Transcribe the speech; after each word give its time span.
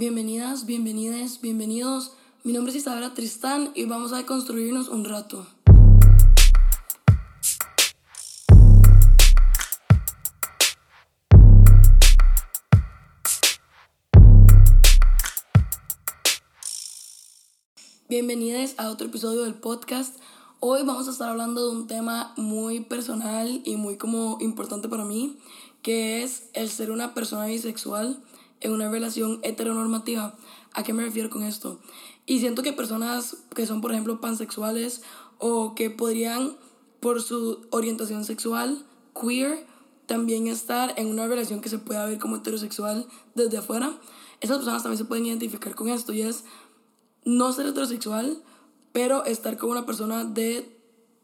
Bienvenidas, 0.00 0.64
bienvenides, 0.64 1.42
bienvenidos. 1.42 2.12
Mi 2.42 2.54
nombre 2.54 2.70
es 2.70 2.78
Isabela 2.78 3.12
Tristán 3.12 3.70
y 3.74 3.84
vamos 3.84 4.14
a 4.14 4.24
construirnos 4.24 4.88
un 4.88 5.04
rato. 5.04 5.46
Bienvenidos 18.08 18.76
a 18.78 18.88
otro 18.88 19.08
episodio 19.08 19.42
del 19.42 19.52
podcast. 19.52 20.18
Hoy 20.60 20.82
vamos 20.82 21.08
a 21.08 21.10
estar 21.10 21.28
hablando 21.28 21.66
de 21.66 21.76
un 21.76 21.86
tema 21.86 22.32
muy 22.38 22.80
personal 22.80 23.60
y 23.66 23.76
muy 23.76 23.98
como 23.98 24.38
importante 24.40 24.88
para 24.88 25.04
mí, 25.04 25.36
que 25.82 26.22
es 26.22 26.44
el 26.54 26.70
ser 26.70 26.90
una 26.90 27.12
persona 27.12 27.44
bisexual 27.44 28.24
en 28.60 28.72
una 28.72 28.90
relación 28.90 29.40
heteronormativa. 29.42 30.36
¿A 30.72 30.82
qué 30.82 30.92
me 30.92 31.02
refiero 31.02 31.30
con 31.30 31.42
esto? 31.42 31.80
Y 32.26 32.40
siento 32.40 32.62
que 32.62 32.72
personas 32.72 33.38
que 33.54 33.66
son, 33.66 33.80
por 33.80 33.92
ejemplo, 33.92 34.20
pansexuales 34.20 35.02
o 35.38 35.74
que 35.74 35.90
podrían, 35.90 36.56
por 37.00 37.22
su 37.22 37.66
orientación 37.70 38.24
sexual, 38.24 38.84
queer, 39.20 39.66
también 40.06 40.48
estar 40.48 40.94
en 40.96 41.06
una 41.08 41.26
relación 41.26 41.60
que 41.60 41.68
se 41.68 41.78
pueda 41.78 42.04
ver 42.04 42.18
como 42.18 42.36
heterosexual 42.36 43.06
desde 43.34 43.58
afuera, 43.58 43.92
esas 44.40 44.58
personas 44.58 44.82
también 44.82 44.98
se 44.98 45.04
pueden 45.04 45.26
identificar 45.26 45.74
con 45.74 45.88
esto 45.88 46.12
y 46.12 46.22
es 46.22 46.44
no 47.24 47.52
ser 47.52 47.66
heterosexual, 47.66 48.42
pero 48.92 49.24
estar 49.24 49.56
con 49.56 49.70
una 49.70 49.86
persona 49.86 50.24
de 50.24 50.76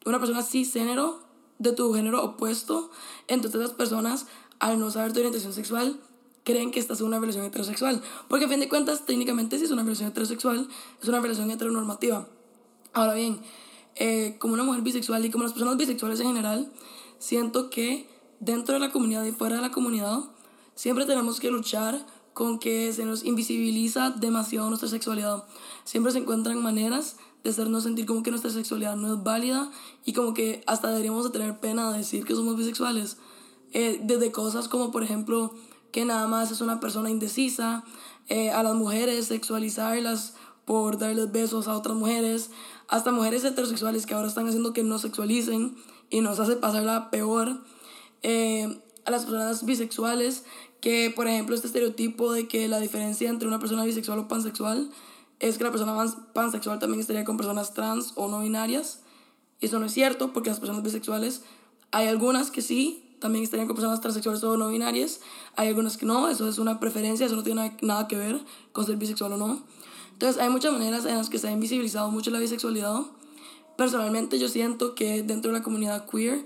una 0.05 0.19
persona 0.19 0.43
cisgénero 0.43 1.21
de 1.59 1.73
tu 1.73 1.93
género 1.95 2.23
opuesto. 2.23 2.91
Entonces 3.27 3.61
las 3.61 3.73
personas, 3.73 4.27
al 4.59 4.79
no 4.79 4.91
saber 4.91 5.13
tu 5.13 5.19
orientación 5.19 5.53
sexual, 5.53 5.99
creen 6.47 6.71
que 6.71 6.79
estás 6.79 7.01
en 7.01 7.07
una 7.07 7.19
relación 7.19 7.45
heterosexual. 7.45 8.01
Porque 8.29 8.45
a 8.45 8.49
fin 8.49 8.61
de 8.61 8.69
cuentas, 8.69 9.05
técnicamente, 9.05 9.59
si 9.59 9.65
es 9.65 9.73
una 9.73 9.83
relación 9.83 10.09
heterosexual, 10.09 10.69
es 11.03 11.09
una 11.09 11.21
relación 11.21 11.51
heteronormativa. 11.51 12.29
Ahora 12.93 13.15
bien, 13.15 13.41
eh, 13.97 14.37
como 14.39 14.55
una 14.55 14.63
mujer 14.63 14.83
bisexual 14.83 15.25
y 15.25 15.31
como 15.31 15.43
las 15.43 15.53
personas 15.53 15.77
bisexuales 15.77 16.21
en 16.21 16.29
general, 16.29 16.73
siento 17.19 17.69
que 17.69 18.09
dentro 18.39 18.75
de 18.75 18.81
la 18.81 18.93
comunidad 18.93 19.25
y 19.25 19.33
fuera 19.33 19.57
de 19.57 19.63
la 19.63 19.73
comunidad, 19.73 20.21
siempre 20.77 21.05
tenemos 21.05 21.41
que 21.41 21.51
luchar 21.51 22.07
con 22.33 22.61
que 22.61 22.93
se 22.93 23.05
nos 23.05 23.25
invisibiliza 23.25 24.11
demasiado 24.11 24.69
nuestra 24.69 24.89
sexualidad. 24.89 25.45
Siempre 25.83 26.13
se 26.13 26.19
encuentran 26.19 26.63
maneras 26.63 27.17
de 27.43 27.51
hacernos 27.51 27.83
sentir 27.83 28.07
como 28.07 28.23
que 28.23 28.31
nuestra 28.31 28.53
sexualidad 28.53 28.95
no 28.95 29.15
es 29.15 29.23
válida 29.25 29.69
y 30.05 30.13
como 30.13 30.33
que 30.33 30.63
hasta 30.67 30.89
deberíamos 30.89 31.25
de 31.25 31.31
tener 31.31 31.59
pena 31.59 31.91
de 31.91 31.99
decir 31.99 32.25
que 32.25 32.37
somos 32.37 32.57
bisexuales. 32.57 33.17
Eh, 33.73 34.01
desde 34.05 34.31
cosas 34.31 34.69
como, 34.69 34.93
por 34.93 35.03
ejemplo, 35.03 35.53
que 35.97 36.05
nada 36.05 36.29
más 36.29 36.51
es 36.51 36.61
una 36.61 36.79
persona 36.79 37.09
indecisa, 37.09 37.83
eh, 38.29 38.51
a 38.51 38.63
las 38.63 38.75
mujeres 38.75 39.29
sexualizarlas 39.29 40.35
por 40.67 40.99
darles 40.99 41.33
besos 41.33 41.69
a 41.69 41.75
otras 41.75 41.97
mujeres, 41.97 42.51
hasta 42.87 43.13
mujeres 43.13 43.45
heterosexuales 43.45 44.05
que 44.05 44.13
ahora 44.13 44.29
están 44.29 44.47
haciendo 44.47 44.75
que 44.75 44.83
no 44.83 44.99
sexualicen 44.99 45.75
y 46.11 46.21
nos 46.21 46.39
hace 46.39 46.57
pasarla 46.57 47.11
peor, 47.11 47.63
eh, 48.23 48.79
a 49.07 49.11
las 49.11 49.25
personas 49.25 49.65
bisexuales 49.65 50.45
que, 50.83 51.11
por 51.17 51.29
ejemplo, 51.29 51.55
este 51.55 51.69
estereotipo 51.69 52.31
de 52.31 52.47
que 52.47 52.69
la 52.69 52.79
diferencia 52.79 53.31
entre 53.31 53.49
una 53.49 53.59
persona 53.59 53.83
bisexual 53.83 54.19
o 54.19 54.29
pansexual 54.29 54.91
es 55.41 55.57
que 55.57 55.65
la 55.65 55.71
persona 55.71 55.97
pansexual 56.35 56.79
también 56.79 57.01
estaría 57.01 57.25
con 57.25 57.39
personas 57.39 57.73
trans 57.73 58.13
o 58.17 58.29
no 58.29 58.41
binarias. 58.41 59.01
Eso 59.63 59.79
no 59.79 59.87
es 59.87 59.95
cierto, 59.95 60.35
porque 60.35 60.51
las 60.51 60.61
personas 60.61 60.83
bisexuales, 60.83 61.41
hay 61.91 62.07
algunas 62.07 62.51
que 62.51 62.61
sí, 62.61 63.06
también 63.19 63.45
estarían 63.45 63.67
con 63.67 63.77
personas 63.77 64.01
transexuales 64.01 64.43
o 64.45 64.57
no 64.57 64.69
binarias, 64.69 65.21
hay 65.57 65.69
algunas 65.69 65.97
que 65.97 66.07
no, 66.07 66.29
eso 66.29 66.49
es 66.49 66.59
una 66.59 66.81
preferencia, 66.81 67.27
eso 67.27 67.37
no 67.37 67.43
tiene 67.43 67.77
nada 67.83 68.09
que 68.09 68.17
ver 68.17 68.41
con 68.73 68.87
ser 68.87 68.97
bisexual 68.97 69.33
o 69.33 69.37
no. 69.37 69.63
Entonces, 70.13 70.41
hay 70.41 70.49
muchas 70.49 70.73
maneras 70.73 71.05
en 71.05 71.17
las 71.17 71.29
que 71.29 71.39
se 71.39 71.49
ha 71.49 71.53
invisibilizado 71.53 72.11
mucho 72.11 72.31
la 72.31 72.39
bisexualidad. 72.39 73.03
Personalmente, 73.77 74.39
yo 74.39 74.49
siento 74.49 74.95
que 74.95 75.23
dentro 75.23 75.53
de 75.53 75.59
la 75.59 75.63
comunidad 75.63 76.09
queer, 76.09 76.45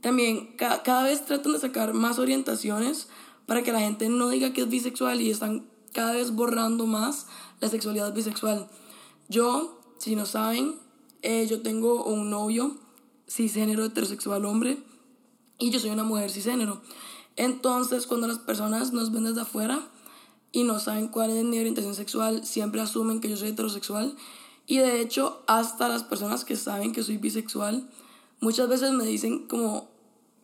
también 0.00 0.54
cada 0.56 1.02
vez 1.02 1.26
tratan 1.26 1.52
de 1.52 1.58
sacar 1.58 1.92
más 1.92 2.18
orientaciones 2.18 3.08
para 3.46 3.62
que 3.62 3.72
la 3.72 3.80
gente 3.80 4.08
no 4.08 4.30
diga 4.30 4.52
que 4.52 4.62
es 4.62 4.68
bisexual 4.68 5.20
y 5.20 5.30
están 5.30 5.66
cada 5.92 6.12
vez 6.12 6.30
borrando 6.30 6.86
más 6.86 7.26
la 7.60 7.68
sexualidad 7.68 8.14
bisexual. 8.14 8.68
Yo, 9.28 9.78
si 9.98 10.16
no 10.16 10.24
saben, 10.24 10.76
eh, 11.22 11.46
yo 11.46 11.60
tengo 11.60 12.04
un 12.04 12.30
novio 12.30 12.78
cisgénero 13.28 13.84
heterosexual 13.84 14.44
hombre 14.44 14.82
y 15.60 15.70
yo 15.70 15.78
soy 15.78 15.90
una 15.90 16.02
mujer 16.02 16.30
cisgénero. 16.30 16.82
Entonces, 17.36 18.06
cuando 18.06 18.26
las 18.26 18.38
personas 18.38 18.92
nos 18.92 19.12
ven 19.12 19.24
desde 19.24 19.42
afuera 19.42 19.80
y 20.50 20.64
no 20.64 20.80
saben 20.80 21.06
cuál 21.06 21.30
es 21.30 21.44
mi 21.44 21.60
orientación 21.60 21.94
sexual, 21.94 22.44
siempre 22.44 22.80
asumen 22.80 23.20
que 23.20 23.28
yo 23.28 23.36
soy 23.36 23.50
heterosexual. 23.50 24.16
Y 24.66 24.78
de 24.78 25.00
hecho, 25.00 25.42
hasta 25.46 25.88
las 25.88 26.02
personas 26.02 26.44
que 26.44 26.56
saben 26.56 26.92
que 26.92 27.04
soy 27.04 27.18
bisexual, 27.18 27.88
muchas 28.40 28.68
veces 28.68 28.90
me 28.90 29.04
dicen 29.04 29.46
como 29.46 29.90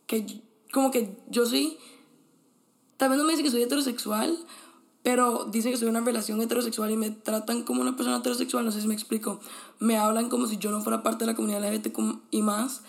que, 0.05 0.41
como 0.71 0.91
que 0.91 1.17
yo 1.29 1.45
soy 1.45 1.77
también 2.97 3.19
no 3.19 3.25
me 3.25 3.31
dicen 3.33 3.45
que 3.45 3.51
soy 3.51 3.61
heterosexual, 3.61 4.37
pero 5.03 5.45
dicen 5.45 5.71
que 5.71 5.77
soy 5.77 5.87
una 5.87 6.01
relación 6.01 6.41
heterosexual 6.41 6.91
y 6.91 6.97
me 6.97 7.11
tratan 7.11 7.63
como 7.63 7.81
una 7.81 7.95
persona 7.95 8.17
heterosexual, 8.17 8.65
no 8.65 8.71
sé 8.71 8.81
si 8.81 8.87
me 8.87 8.95
explico. 8.95 9.39
Me 9.79 9.97
hablan 9.97 10.29
como 10.29 10.47
si 10.47 10.57
yo 10.57 10.71
no 10.71 10.81
fuera 10.81 11.03
parte 11.03 11.23
de 11.23 11.31
la 11.31 11.35
comunidad 11.35 11.63
LGBT 11.63 11.95
y 12.31 12.41
más. 12.41 12.81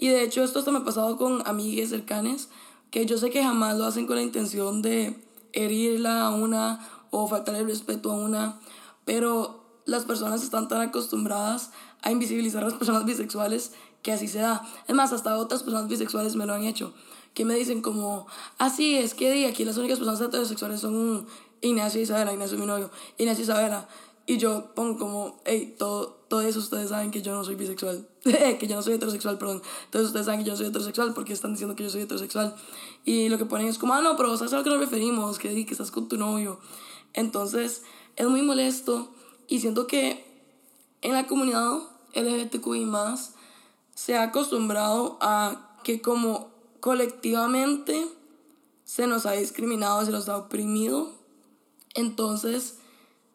Y 0.00 0.08
de 0.08 0.22
hecho 0.22 0.42
esto 0.42 0.58
hasta 0.58 0.72
me 0.72 0.78
ha 0.78 0.84
pasado 0.84 1.16
con 1.18 1.46
amigas 1.46 1.90
cercanas, 1.90 2.48
que 2.90 3.04
yo 3.04 3.18
sé 3.18 3.30
que 3.30 3.44
jamás 3.44 3.76
lo 3.76 3.84
hacen 3.84 4.06
con 4.06 4.16
la 4.16 4.22
intención 4.22 4.80
de 4.80 5.22
herirla 5.52 6.22
a 6.22 6.30
una 6.30 6.88
o 7.10 7.28
faltarle 7.28 7.60
el 7.60 7.66
respeto 7.66 8.10
a 8.10 8.14
una, 8.14 8.58
pero 9.04 9.62
las 9.84 10.06
personas 10.06 10.42
están 10.42 10.68
tan 10.68 10.80
acostumbradas 10.80 11.70
a 12.00 12.10
invisibilizar 12.10 12.62
a 12.62 12.68
las 12.68 12.78
personas 12.78 13.04
bisexuales 13.04 13.72
que 14.02 14.12
así 14.12 14.26
se 14.26 14.38
da. 14.38 14.66
Es 14.88 14.94
más, 14.94 15.12
hasta 15.12 15.36
otras 15.36 15.62
personas 15.62 15.86
bisexuales 15.86 16.34
me 16.34 16.46
lo 16.46 16.54
han 16.54 16.64
hecho 16.64 16.94
que 17.34 17.44
me 17.44 17.54
dicen 17.54 17.82
como, 17.82 18.26
así 18.58 18.96
es 18.96 19.14
que 19.14 19.46
aquí 19.46 19.64
las 19.64 19.76
únicas 19.76 19.98
personas 19.98 20.20
heterosexuales 20.20 20.80
son 20.80 21.26
Ignacio 21.60 22.00
y 22.00 22.04
Isabela, 22.04 22.32
Ignacio 22.32 22.58
mi 22.58 22.66
novio, 22.66 22.90
Ignacio 23.18 23.42
y 23.42 23.44
Isabela. 23.44 23.88
Y 24.30 24.38
yo 24.38 24.72
pongo 24.76 24.96
como, 24.96 25.40
hey, 25.44 25.74
todo, 25.76 26.24
todo 26.28 26.42
eso 26.42 26.60
ustedes 26.60 26.90
saben 26.90 27.10
que 27.10 27.20
yo 27.20 27.34
no 27.34 27.42
soy 27.42 27.56
bisexual, 27.56 28.06
que 28.22 28.68
yo 28.68 28.76
no 28.76 28.82
soy 28.82 28.94
heterosexual, 28.94 29.38
perdón. 29.38 29.60
Todos 29.90 30.06
ustedes 30.06 30.26
saben 30.26 30.38
que 30.38 30.46
yo 30.46 30.52
no 30.52 30.56
soy 30.56 30.66
heterosexual 30.68 31.14
porque 31.14 31.32
están 31.32 31.50
diciendo 31.50 31.74
que 31.74 31.82
yo 31.82 31.90
soy 31.90 32.02
heterosexual. 32.02 32.54
Y 33.04 33.28
lo 33.28 33.38
que 33.38 33.44
ponen 33.44 33.66
es 33.66 33.76
como, 33.76 33.92
ah, 33.92 34.02
no, 34.02 34.16
pero 34.16 34.36
¿sabes 34.36 34.52
a 34.52 34.58
lo 34.58 34.62
que 34.62 34.70
nos 34.70 34.78
referimos? 34.78 35.40
Que, 35.40 35.66
que 35.66 35.72
estás 35.72 35.90
con 35.90 36.08
tu 36.08 36.16
novio. 36.16 36.60
Entonces, 37.12 37.82
es 38.14 38.28
muy 38.28 38.42
molesto 38.42 39.12
y 39.48 39.58
siento 39.58 39.88
que 39.88 40.24
en 41.02 41.12
la 41.12 41.26
comunidad 41.26 41.80
LGBTQI 42.14 42.84
más 42.84 43.34
se 43.96 44.16
ha 44.16 44.22
acostumbrado 44.22 45.18
a 45.20 45.76
que 45.82 46.00
como 46.00 46.52
colectivamente 46.78 48.06
se 48.84 49.08
nos 49.08 49.26
ha 49.26 49.32
discriminado, 49.32 50.04
se 50.04 50.12
nos 50.12 50.28
ha 50.28 50.36
oprimido, 50.36 51.10
entonces 51.94 52.76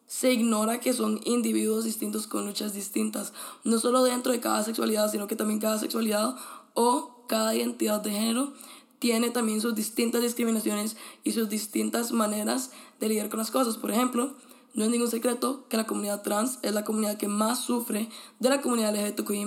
se 0.06 0.32
ignora 0.32 0.80
que 0.80 0.92
son 0.92 1.20
individuos 1.24 1.84
distintos 1.84 2.26
con 2.26 2.46
luchas 2.46 2.72
distintas, 2.72 3.32
no 3.64 3.78
solo 3.78 4.04
dentro 4.04 4.32
de 4.32 4.40
cada 4.40 4.62
sexualidad, 4.62 5.10
sino 5.10 5.26
que 5.26 5.36
también 5.36 5.60
cada 5.60 5.78
sexualidad 5.78 6.36
o 6.74 7.24
cada 7.26 7.54
identidad 7.54 8.00
de 8.00 8.12
género 8.12 8.52
tiene 8.98 9.30
también 9.30 9.60
sus 9.60 9.74
distintas 9.74 10.22
discriminaciones 10.22 10.96
y 11.24 11.32
sus 11.32 11.48
distintas 11.48 12.12
maneras 12.12 12.70
de 13.00 13.08
lidiar 13.08 13.28
con 13.28 13.38
las 13.38 13.50
cosas. 13.50 13.76
Por 13.76 13.90
ejemplo, 13.90 14.34
no 14.74 14.84
es 14.84 14.90
ningún 14.90 15.10
secreto 15.10 15.66
que 15.68 15.76
la 15.76 15.86
comunidad 15.86 16.22
trans 16.22 16.58
es 16.62 16.72
la 16.72 16.84
comunidad 16.84 17.16
que 17.16 17.28
más 17.28 17.64
sufre 17.64 18.08
de 18.38 18.48
la 18.48 18.60
comunidad 18.60 18.94
LGBTQI+. 18.94 19.46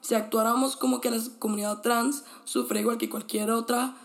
Si 0.00 0.14
actuáramos 0.14 0.76
como 0.76 1.00
que 1.00 1.10
la 1.10 1.18
comunidad 1.38 1.80
trans 1.80 2.24
sufre 2.44 2.80
igual 2.80 2.98
que 2.98 3.08
cualquier 3.08 3.50
otra, 3.50 3.96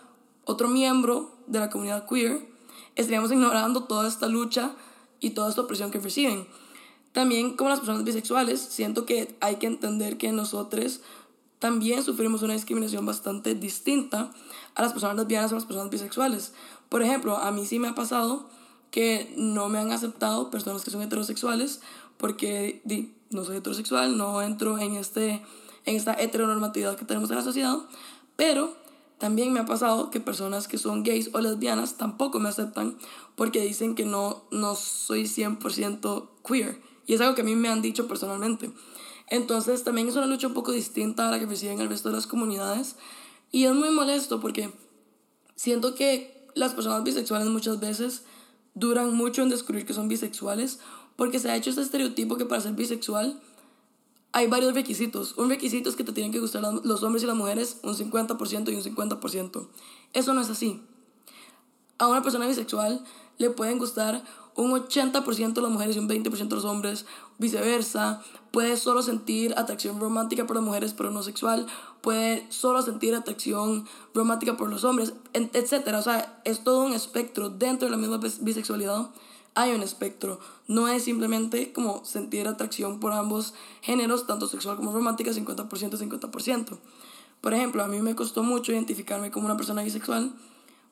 otro 0.46 0.68
miembro 0.68 1.36
de 1.48 1.60
la 1.60 1.70
comunidad 1.70 2.06
queer, 2.08 2.50
estaríamos 2.96 3.32
ignorando 3.32 3.86
toda 3.86 4.08
esta 4.08 4.28
lucha 4.28 4.76
y 5.20 5.32
toda 5.32 5.50
esta 5.50 5.62
opresión 5.62 5.92
que 5.92 6.00
reciben. 6.00 6.48
También 7.12 7.56
como 7.56 7.70
las 7.70 7.80
personas 7.80 8.04
bisexuales, 8.04 8.60
siento 8.60 9.06
que 9.06 9.36
hay 9.40 9.56
que 9.56 9.68
entender 9.68 10.18
que 10.18 10.32
nosotros 10.32 11.02
también 11.60 12.04
sufrimos 12.04 12.44
una 12.44 12.54
discriminación 12.54 13.06
bastante 13.06 13.56
distinta 13.56 14.32
a 14.76 14.82
las 14.82 14.94
personas 14.94 15.16
lesbianas 15.16 15.52
o 15.52 15.56
a 15.56 15.58
las 15.58 15.66
personas 15.66 15.90
bisexuales. 15.90 16.54
Por 16.90 17.02
ejemplo, 17.02 17.38
a 17.38 17.52
mí 17.52 17.66
sí 17.66 17.80
me 17.80 17.88
ha 17.88 17.96
pasado 17.96 18.48
que 18.92 19.34
no 19.36 19.68
me 19.70 19.80
han 19.80 19.92
aceptado 19.92 20.52
personas 20.52 20.84
que 20.84 20.92
son 20.92 21.02
heterosexuales 21.02 21.82
porque 22.18 22.82
di, 22.86 23.14
no 23.30 23.44
soy 23.44 23.58
heterosexual, 23.58 24.18
no 24.18 24.42
entro 24.42 24.78
en, 24.78 24.96
este, 24.96 25.42
en 25.86 25.96
esta 25.96 26.14
heteronormatividad 26.14 26.96
que 26.96 27.06
tenemos 27.06 27.30
en 27.30 27.38
la 27.38 27.44
sociedad, 27.44 27.78
pero 28.36 28.76
también 29.18 29.52
me 29.52 29.60
ha 29.60 29.66
pasado 29.66 30.12
que 30.12 30.20
personas 30.20 30.68
que 30.68 30.78
son 30.78 31.04
gays 31.04 31.32
o 31.34 31.40
lesbianas 31.40 31.98
tampoco 31.98 32.40
me 32.40 32.50
aceptan 32.50 32.98
porque 33.36 33.62
dicen 33.62 33.96
que 33.96 34.06
no, 34.06 34.44
no 34.52 34.76
soy 34.76 35.24
100% 35.24 36.30
queer. 36.48 36.82
Y 37.06 37.14
es 37.14 37.22
algo 37.22 37.36
que 37.36 37.42
a 37.42 37.46
mí 37.46 37.56
me 37.56 37.70
han 37.70 37.82
dicho 37.82 38.08
personalmente. 38.08 38.72
Entonces 39.28 39.84
también 39.84 40.08
es 40.08 40.16
una 40.16 40.28
lucha 40.28 40.48
un 40.48 40.54
poco 40.54 40.72
distinta 40.72 41.28
a 41.28 41.32
la 41.32 41.40
que 41.40 41.46
reciben 41.46 41.82
el 41.82 41.90
resto 41.90 42.10
de 42.10 42.16
las 42.16 42.28
comunidades. 42.28 42.96
Y 43.52 43.66
es 43.66 43.74
muy 43.74 43.90
molesto 43.90 44.40
porque 44.40 44.72
siento 45.56 45.96
que 45.96 46.48
las 46.54 46.74
personas 46.74 47.04
bisexuales 47.04 47.48
muchas 47.48 47.80
veces 47.80 48.24
duran 48.74 49.16
mucho 49.16 49.42
en 49.42 49.50
descubrir 49.50 49.86
que 49.86 49.94
son 49.94 50.08
bisexuales 50.08 50.80
porque 51.16 51.40
se 51.40 51.50
ha 51.50 51.56
hecho 51.56 51.72
este 51.72 51.82
estereotipo 51.82 52.38
que 52.38 52.46
para 52.46 52.62
ser 52.62 52.74
bisexual 52.74 53.42
hay 54.32 54.48
varios 54.48 54.74
requisitos. 54.74 55.38
Un 55.38 55.50
requisito 55.50 55.90
es 55.90 55.96
que 55.96 56.04
te 56.04 56.12
tienen 56.12 56.32
que 56.32 56.40
gustar 56.40 56.62
los 56.62 57.04
hombres 57.04 57.24
y 57.24 57.28
las 57.28 57.36
mujeres 57.36 57.80
un 57.84 57.96
50% 57.96 58.72
y 58.72 58.76
un 58.76 58.84
50%. 58.84 59.68
Eso 60.14 60.34
no 60.34 60.42
es 60.42 60.50
así. 60.50 60.82
A 61.98 62.08
una 62.08 62.22
persona 62.22 62.48
bisexual 62.48 63.04
le 63.38 63.50
pueden 63.50 63.78
gustar 63.80 64.24
un 64.56 64.72
80% 64.72 65.54
de 65.54 65.62
las 65.62 65.72
mujeres 65.72 65.96
y 65.96 66.00
un 66.00 66.10
20% 66.10 66.48
de 66.48 66.56
los 66.56 66.66
hombres, 66.66 67.06
viceversa. 67.38 68.22
Puede 68.52 68.76
solo 68.76 69.04
sentir 69.04 69.54
atracción 69.56 70.00
romántica 70.00 70.48
por 70.48 70.56
las 70.56 70.66
mujeres, 70.66 70.94
pero 70.94 71.12
no 71.12 71.22
sexual. 71.22 71.68
Puede 72.02 72.52
solo 72.52 72.82
sentir 72.82 73.14
atracción 73.14 73.86
romántica 74.16 74.58
por 74.58 74.70
los 74.70 74.84
hombres, 74.84 75.14
etc. 75.34 75.96
O 75.96 76.02
sea, 76.02 76.42
es 76.44 76.64
todo 76.64 76.84
un 76.84 76.94
espectro. 76.94 77.50
Dentro 77.50 77.88
de 77.88 77.92
la 77.92 77.98
misma 77.98 78.20
bisexualidad 78.42 79.12
hay 79.58 79.72
un 79.72 79.82
espectro. 79.82 80.40
No 80.68 80.88
es 80.88 81.04
simplemente 81.04 81.74
como 81.74 82.06
sentir 82.06 82.48
atracción 82.48 83.00
por 83.00 83.12
ambos 83.12 83.56
géneros, 83.82 84.28
tanto 84.28 84.48
sexual 84.48 84.78
como 84.78 84.92
romántica, 84.92 85.32
50%, 85.32 85.68
50%. 85.68 86.78
Por 87.42 87.54
ejemplo, 87.56 87.84
a 87.84 87.88
mí 87.88 88.00
me 88.00 88.16
costó 88.16 88.44
mucho 88.44 88.72
identificarme 88.72 89.32
como 89.32 89.48
una 89.48 89.58
persona 89.58 89.82
bisexual 89.82 90.32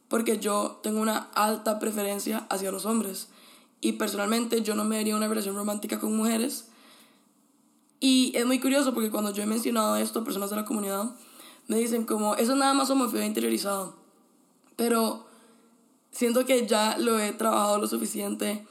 porque 0.08 0.40
yo 0.40 0.80
tengo 0.82 1.00
una 1.00 1.30
alta 1.36 1.78
preferencia 1.78 2.48
hacia 2.50 2.72
los 2.72 2.88
hombres. 2.88 3.30
Y 3.82 3.94
personalmente 3.94 4.64
yo 4.64 4.74
no 4.74 4.84
me 4.84 4.98
haría 4.98 5.16
una 5.16 5.28
relación 5.28 5.56
romántica 5.56 6.00
con 6.00 6.18
mujeres. 6.18 6.66
Y 8.00 8.32
es 8.36 8.48
muy 8.48 8.60
curioso 8.60 8.96
porque 8.96 9.12
cuando 9.12 9.32
yo 9.32 9.44
he 9.44 9.48
mencionado 9.48 9.96
esto 9.98 10.22
a 10.22 10.24
personas 10.24 10.50
de 10.50 10.56
la 10.56 10.66
comunidad, 10.66 11.12
me 11.68 11.78
dicen 11.78 12.04
como, 12.04 12.34
eso 12.34 12.54
es 12.54 12.58
nada 12.58 12.74
más 12.74 12.90
homofobia 12.90 13.28
interiorizado. 13.28 13.96
Pero 14.76 15.25
siento 16.16 16.46
que 16.46 16.66
ya 16.66 16.98
lo 16.98 17.20
he 17.20 17.34
trabajado 17.34 17.78
lo 17.78 17.88
suficiente 17.88 18.66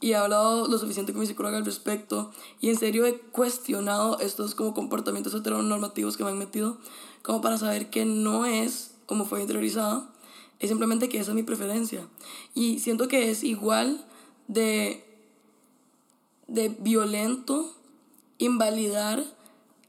y 0.00 0.10
he 0.10 0.16
hablado 0.16 0.68
lo 0.68 0.78
suficiente 0.78 1.12
con 1.12 1.20
mi 1.20 1.26
psicóloga 1.26 1.56
al 1.56 1.64
respecto 1.64 2.32
y 2.60 2.68
en 2.68 2.78
serio 2.78 3.06
he 3.06 3.18
cuestionado 3.18 4.18
estos 4.20 4.54
como 4.54 4.74
comportamientos 4.74 5.34
heteronormativos 5.34 6.16
que 6.16 6.24
me 6.24 6.30
han 6.30 6.38
metido 6.38 6.78
como 7.22 7.40
para 7.40 7.56
saber 7.56 7.88
que 7.88 8.04
no 8.04 8.44
es 8.44 8.94
homofobia 9.06 9.42
interiorizada, 9.42 10.10
es 10.58 10.68
simplemente 10.68 11.08
que 11.08 11.18
esa 11.18 11.30
es 11.30 11.34
mi 11.34 11.42
preferencia. 11.42 12.06
Y 12.54 12.78
siento 12.80 13.08
que 13.08 13.30
es 13.30 13.44
igual 13.44 14.04
de, 14.48 15.04
de 16.48 16.68
violento 16.68 17.74
invalidar 18.38 19.24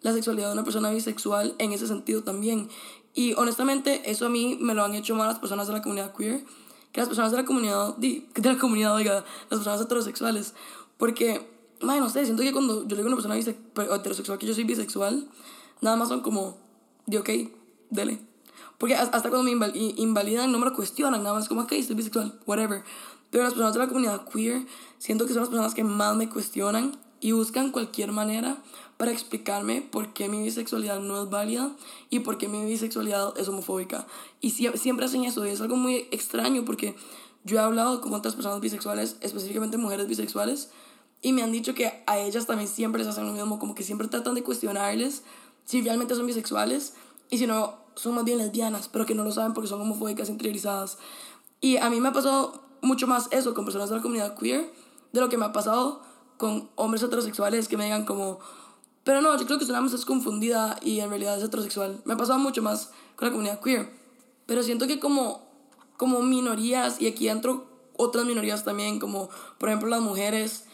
la 0.02 0.14
sexualidad 0.14 0.48
de 0.48 0.54
una 0.54 0.64
persona 0.64 0.92
bisexual 0.92 1.56
en 1.58 1.74
ese 1.74 1.88
sentido 1.88 2.24
también. 2.24 2.70
Y 3.16 3.34
honestamente, 3.34 4.10
eso 4.10 4.26
a 4.28 4.30
mí 4.30 4.58
me 4.60 4.74
lo 4.74 4.84
han 4.84 4.96
hecho 4.96 5.16
más 5.16 5.28
las 5.28 5.40
personas 5.40 5.68
de 5.68 5.74
la 5.74 5.82
comunidad 5.82 6.14
queer 6.16 6.44
que 6.94 7.02
las 7.02 7.10
personas 7.10 7.32
de 7.32 7.38
la 7.38 7.46
comunidad, 7.46 7.98
de 7.98 8.24
la 8.36 8.58
comunidad, 8.58 8.94
oiga, 8.94 9.26
las 9.50 9.60
personas 9.60 9.82
heterosexuales. 9.82 10.54
Porque, 10.98 11.46
no 11.82 12.10
sé, 12.10 12.24
siento 12.24 12.44
que 12.44 12.54
cuando 12.54 12.84
yo 12.84 12.96
le 12.96 12.98
digo 12.98 13.10
a 13.10 13.14
una 13.14 13.16
persona 13.16 13.36
heterosexual 13.96 14.38
que 14.38 14.46
yo 14.46 14.54
soy 14.54 14.64
bisexual, 14.64 15.28
nada 15.82 15.98
más 15.98 16.08
son 16.08 16.22
como, 16.22 16.58
de 17.08 17.18
ok, 17.18 17.30
dele. 17.90 18.22
Porque 18.78 18.96
hasta 18.96 19.22
cuando 19.22 19.44
me 19.44 19.52
invalidan 19.52 20.52
no 20.52 20.60
me 20.60 20.66
lo 20.66 20.74
cuestionan, 20.74 21.24
nada 21.24 21.36
más 21.36 21.50
como, 21.50 21.62
ok, 21.62 21.74
soy 21.86 21.96
bisexual, 21.96 22.40
whatever. 22.46 22.84
Pero 23.32 23.44
las 23.44 23.54
personas 23.54 23.74
de 23.74 23.80
la 23.80 23.88
comunidad 23.88 24.28
queer, 24.30 24.66
siento 25.00 25.26
que 25.26 25.34
son 25.34 25.42
las 25.42 25.50
personas 25.50 25.74
que 25.74 25.84
más 25.84 26.16
me 26.16 26.30
cuestionan 26.30 26.96
y 27.20 27.32
buscan 27.32 27.72
cualquier 27.72 28.12
manera 28.12 28.58
para 28.98 29.12
explicarme 29.12 29.82
por 29.82 30.14
qué 30.14 30.30
mi 30.30 30.42
bisexualidad 30.44 31.00
no 31.00 31.22
es 31.22 31.30
válida 31.30 31.72
y 32.10 32.20
por 32.20 32.38
qué 32.38 32.48
mi 32.48 32.64
bisexualidad 32.66 33.38
es 33.38 33.48
homofóbica. 33.48 34.08
Y 34.42 34.52
siempre 34.52 35.06
hacen 35.06 35.24
eso 35.26 35.46
y 35.46 35.50
es 35.50 35.62
algo 35.62 35.76
muy 35.76 36.08
extraño 36.12 36.64
porque 36.66 36.96
yo 37.44 37.58
he 37.58 37.62
hablado 37.62 38.02
con 38.02 38.14
otras 38.14 38.36
personas 38.36 38.62
bisexuales, 38.62 39.18
específicamente 39.22 39.78
mujeres 39.78 40.08
bisexuales, 40.08 40.70
y 41.22 41.34
me 41.34 41.42
han 41.42 41.52
dicho 41.52 41.74
que 41.74 42.04
a 42.06 42.20
ellas 42.20 42.46
también 42.46 42.70
siempre 42.70 43.00
les 43.00 43.08
hacen 43.08 43.26
lo 43.26 43.34
mismo, 43.34 43.60
como 43.60 43.76
que 43.76 43.84
siempre 43.84 44.08
tratan 44.08 44.36
de 44.36 44.44
cuestionarles 44.44 45.24
si 45.66 45.82
realmente 45.82 46.16
son 46.16 46.26
bisexuales 46.28 46.94
y 47.30 47.38
si 47.38 47.48
no 47.48 47.78
son 47.96 48.16
más 48.16 48.26
bien 48.26 48.38
lesbianas, 48.38 48.90
pero 48.90 49.06
que 49.06 49.16
no 49.16 49.24
lo 49.24 49.32
saben 49.32 49.54
porque 49.54 49.70
son 49.70 49.82
homofóbicas 49.82 50.30
interiorizadas. 50.30 50.98
Y 51.62 51.78
a 51.78 51.90
mí 51.90 52.02
me 52.02 52.10
ha 52.10 52.14
pasado 52.14 52.62
mucho 52.82 53.08
más 53.08 53.30
eso 53.32 53.54
con 53.54 53.64
personas 53.64 53.90
de 53.90 53.96
la 53.96 54.02
comunidad 54.02 54.38
queer 54.38 54.72
de 55.14 55.22
lo 55.22 55.30
que 55.30 55.38
me 55.38 55.46
ha 55.46 55.54
pasado 55.54 56.02
con 56.38 56.70
hombres 56.76 57.02
heterosexuales 57.04 57.70
que 57.70 57.78
me 57.78 57.86
digan 57.86 58.04
como, 58.04 58.40
pero 59.04 59.22
no, 59.22 59.38
yo 59.38 59.46
creo 59.46 59.60
que 59.60 59.66
más 59.66 59.94
es 59.94 60.06
confundida 60.06 60.78
y 60.82 61.00
en 61.00 61.10
realidad 61.10 61.38
es 61.38 61.44
heterosexual. 61.44 62.02
Me 62.06 62.14
ha 62.14 62.18
pasado 62.18 62.40
mucho 62.40 62.62
más 62.62 62.92
con 63.16 63.28
la 63.28 63.32
comunidad 63.32 63.60
queer, 63.60 63.92
pero 64.46 64.64
siento 64.64 64.88
que 64.88 65.00
como, 65.00 65.48
como 65.98 66.22
minorías, 66.22 67.02
y 67.02 67.08
aquí 67.08 67.28
entro 67.28 67.68
otras 67.98 68.26
minorías 68.26 68.64
también, 68.64 69.00
como 69.00 69.30
por 69.58 69.70
ejemplo 69.70 69.90
las 69.90 70.02
mujeres, 70.02 70.66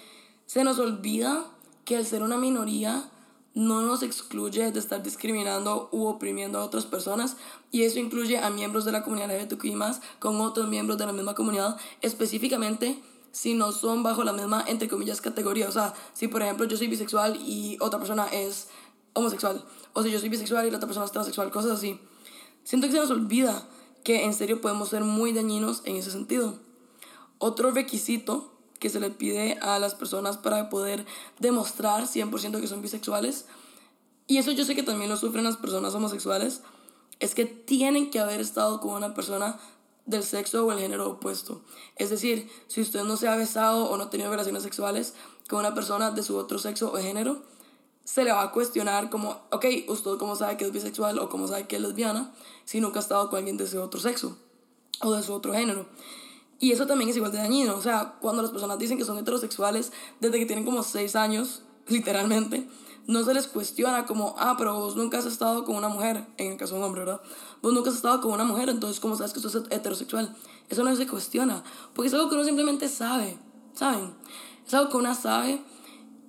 se 0.46 0.64
nos 0.64 0.80
olvida 0.80 1.46
que 1.86 1.96
el 1.96 2.06
ser 2.06 2.24
una 2.24 2.38
minoría 2.38 3.10
no 3.56 3.82
nos 3.82 4.04
excluye 4.04 4.72
de 4.72 4.80
estar 4.80 5.02
discriminando 5.02 5.90
u 5.92 6.06
oprimiendo 6.06 6.60
a 6.60 6.64
otras 6.64 6.86
personas 6.86 7.36
y 7.72 7.84
eso 7.84 8.00
incluye 8.00 8.38
a 8.38 8.50
miembros 8.50 8.86
de 8.86 8.92
la 8.92 9.04
comunidad 9.04 9.36
LGBTQI+, 9.36 9.76
con 10.20 10.40
otros 10.40 10.68
miembros 10.68 10.98
de 10.98 11.08
la 11.08 11.14
misma 11.14 11.36
comunidad, 11.36 11.78
específicamente 12.02 13.02
si 13.32 13.54
no 13.54 13.72
son 13.72 14.04
bajo 14.04 14.24
la 14.24 14.34
misma, 14.34 14.64
entre 14.68 14.88
comillas, 14.88 15.22
categoría. 15.22 15.68
O 15.68 15.72
sea, 15.72 15.94
si 16.14 16.28
por 16.28 16.42
ejemplo 16.42 16.66
yo 16.66 16.78
soy 16.78 16.88
bisexual 16.88 17.38
y 17.38 17.78
otra 17.80 18.00
persona 18.00 18.28
es 18.28 18.68
homosexual, 19.14 19.64
o 19.94 20.04
si 20.04 20.12
yo 20.12 20.20
soy 20.20 20.30
bisexual 20.30 20.68
y 20.68 20.72
la 20.72 20.78
otra 20.78 20.88
persona 20.88 21.06
es 21.06 21.12
transexual, 21.12 21.52
cosas 21.52 21.72
así. 21.72 22.00
Siento 22.64 22.88
que 22.88 22.94
se 22.94 23.00
nos 23.00 23.12
olvida 23.12 23.68
que 24.04 24.26
en 24.26 24.34
serio 24.34 24.62
podemos 24.62 24.90
ser 24.90 25.04
muy 25.04 25.34
dañinos 25.34 25.82
en 25.86 25.96
ese 25.96 26.12
sentido. 26.12 26.56
Otro 27.38 27.72
requisito 27.72 28.54
que 28.80 28.90
se 28.90 29.00
le 29.00 29.10
pide 29.10 29.58
a 29.62 29.78
las 29.80 29.96
personas 29.96 30.38
para 30.38 30.70
poder 30.70 31.06
demostrar 31.40 32.04
100% 32.04 32.62
que 32.62 32.68
son 32.68 32.82
bisexuales, 32.82 33.46
y 34.28 34.38
eso 34.38 34.52
yo 34.52 34.64
sé 34.64 34.76
que 34.76 34.84
también 34.84 35.10
lo 35.10 35.18
sufren 35.18 35.44
las 35.44 35.58
personas 35.58 35.94
homosexuales, 35.96 36.62
es 37.20 37.36
que 37.36 37.46
tienen 37.46 38.12
que 38.12 38.20
haber 38.20 38.40
estado 38.40 38.80
con 38.80 38.94
una 38.94 39.14
persona 39.14 39.60
del 40.10 40.24
sexo 40.24 40.66
o 40.66 40.72
el 40.72 40.80
género 40.80 41.10
opuesto. 41.10 41.62
Es 41.96 42.10
decir, 42.10 42.50
si 42.68 42.82
usted 42.82 43.04
no 43.04 43.16
se 43.16 43.28
ha 43.28 43.36
besado 43.36 43.86
o 43.86 43.98
no 43.98 44.06
ha 44.06 44.10
tenido 44.10 44.30
relaciones 44.32 44.64
sexuales 44.64 45.14
con 45.48 45.60
una 45.60 45.74
persona 45.74 46.12
de 46.12 46.24
su 46.24 46.36
otro 46.36 46.58
sexo 46.58 46.92
o 46.92 46.98
género, 46.98 47.44
se 48.04 48.24
le 48.24 48.32
va 48.32 48.42
a 48.42 48.52
cuestionar 48.52 49.12
como, 49.12 49.42
ok, 49.52 49.66
usted 49.88 50.18
cómo 50.18 50.36
sabe 50.36 50.58
que 50.58 50.66
es 50.66 50.72
bisexual 50.72 51.20
o 51.20 51.30
cómo 51.30 51.48
sabe 51.48 51.68
que 51.68 51.76
es 51.76 51.82
lesbiana 51.82 52.34
si 52.66 52.82
nunca 52.82 53.00
ha 53.00 53.04
estado 53.04 53.30
con 53.30 53.38
alguien 53.38 53.58
de 53.58 53.66
ese 53.66 53.78
otro 53.78 54.00
sexo 54.00 54.36
o 55.02 55.14
de 55.14 55.22
su 55.22 55.32
otro 55.32 55.54
género. 55.54 55.86
Y 56.60 56.72
eso 56.72 56.88
también 56.88 57.10
es 57.10 57.16
igual 57.16 57.32
de 57.32 57.38
dañino. 57.38 57.76
O 57.76 57.82
sea, 57.82 58.16
cuando 58.20 58.42
las 58.42 58.52
personas 58.52 58.80
dicen 58.80 58.98
que 58.98 59.06
son 59.06 59.18
heterosexuales 59.18 59.92
desde 60.20 60.40
que 60.40 60.46
tienen 60.46 60.66
como 60.66 60.82
6 60.82 61.16
años, 61.16 61.62
literalmente, 61.88 62.68
no 63.08 63.24
se 63.24 63.34
les 63.34 63.48
cuestiona 63.48 64.06
como, 64.06 64.36
ah, 64.38 64.56
pero 64.58 64.74
vos 64.76 64.96
nunca 64.96 65.18
has 65.18 65.26
estado 65.26 65.66
con 65.66 65.76
una 65.76 65.90
mujer, 65.90 66.28
en 66.38 66.54
el 66.54 66.58
caso 66.58 66.74
de 66.74 66.80
un 66.80 66.86
hombre, 66.86 67.02
¿verdad? 67.02 67.22
Vos 67.62 67.74
nunca 67.74 67.90
has 67.90 67.96
estado 67.96 68.22
con 68.22 68.32
una 68.32 68.44
mujer, 68.44 68.70
entonces, 68.70 69.00
¿cómo 69.00 69.16
sabes 69.16 69.34
que 69.34 69.40
sos 69.40 69.56
heterosexual? 69.70 70.36
Eso 70.70 70.84
no 70.84 70.96
se 70.96 71.08
cuestiona, 71.08 71.64
porque 71.94 72.08
es 72.08 72.14
algo 72.14 72.30
que 72.30 72.36
uno 72.36 72.44
simplemente 72.44 72.88
sabe, 72.88 73.38
¿saben? 73.74 74.14
Es 74.66 74.74
algo 74.74 74.90
que 74.90 74.98
uno 74.98 75.16
sabe, 75.16 75.64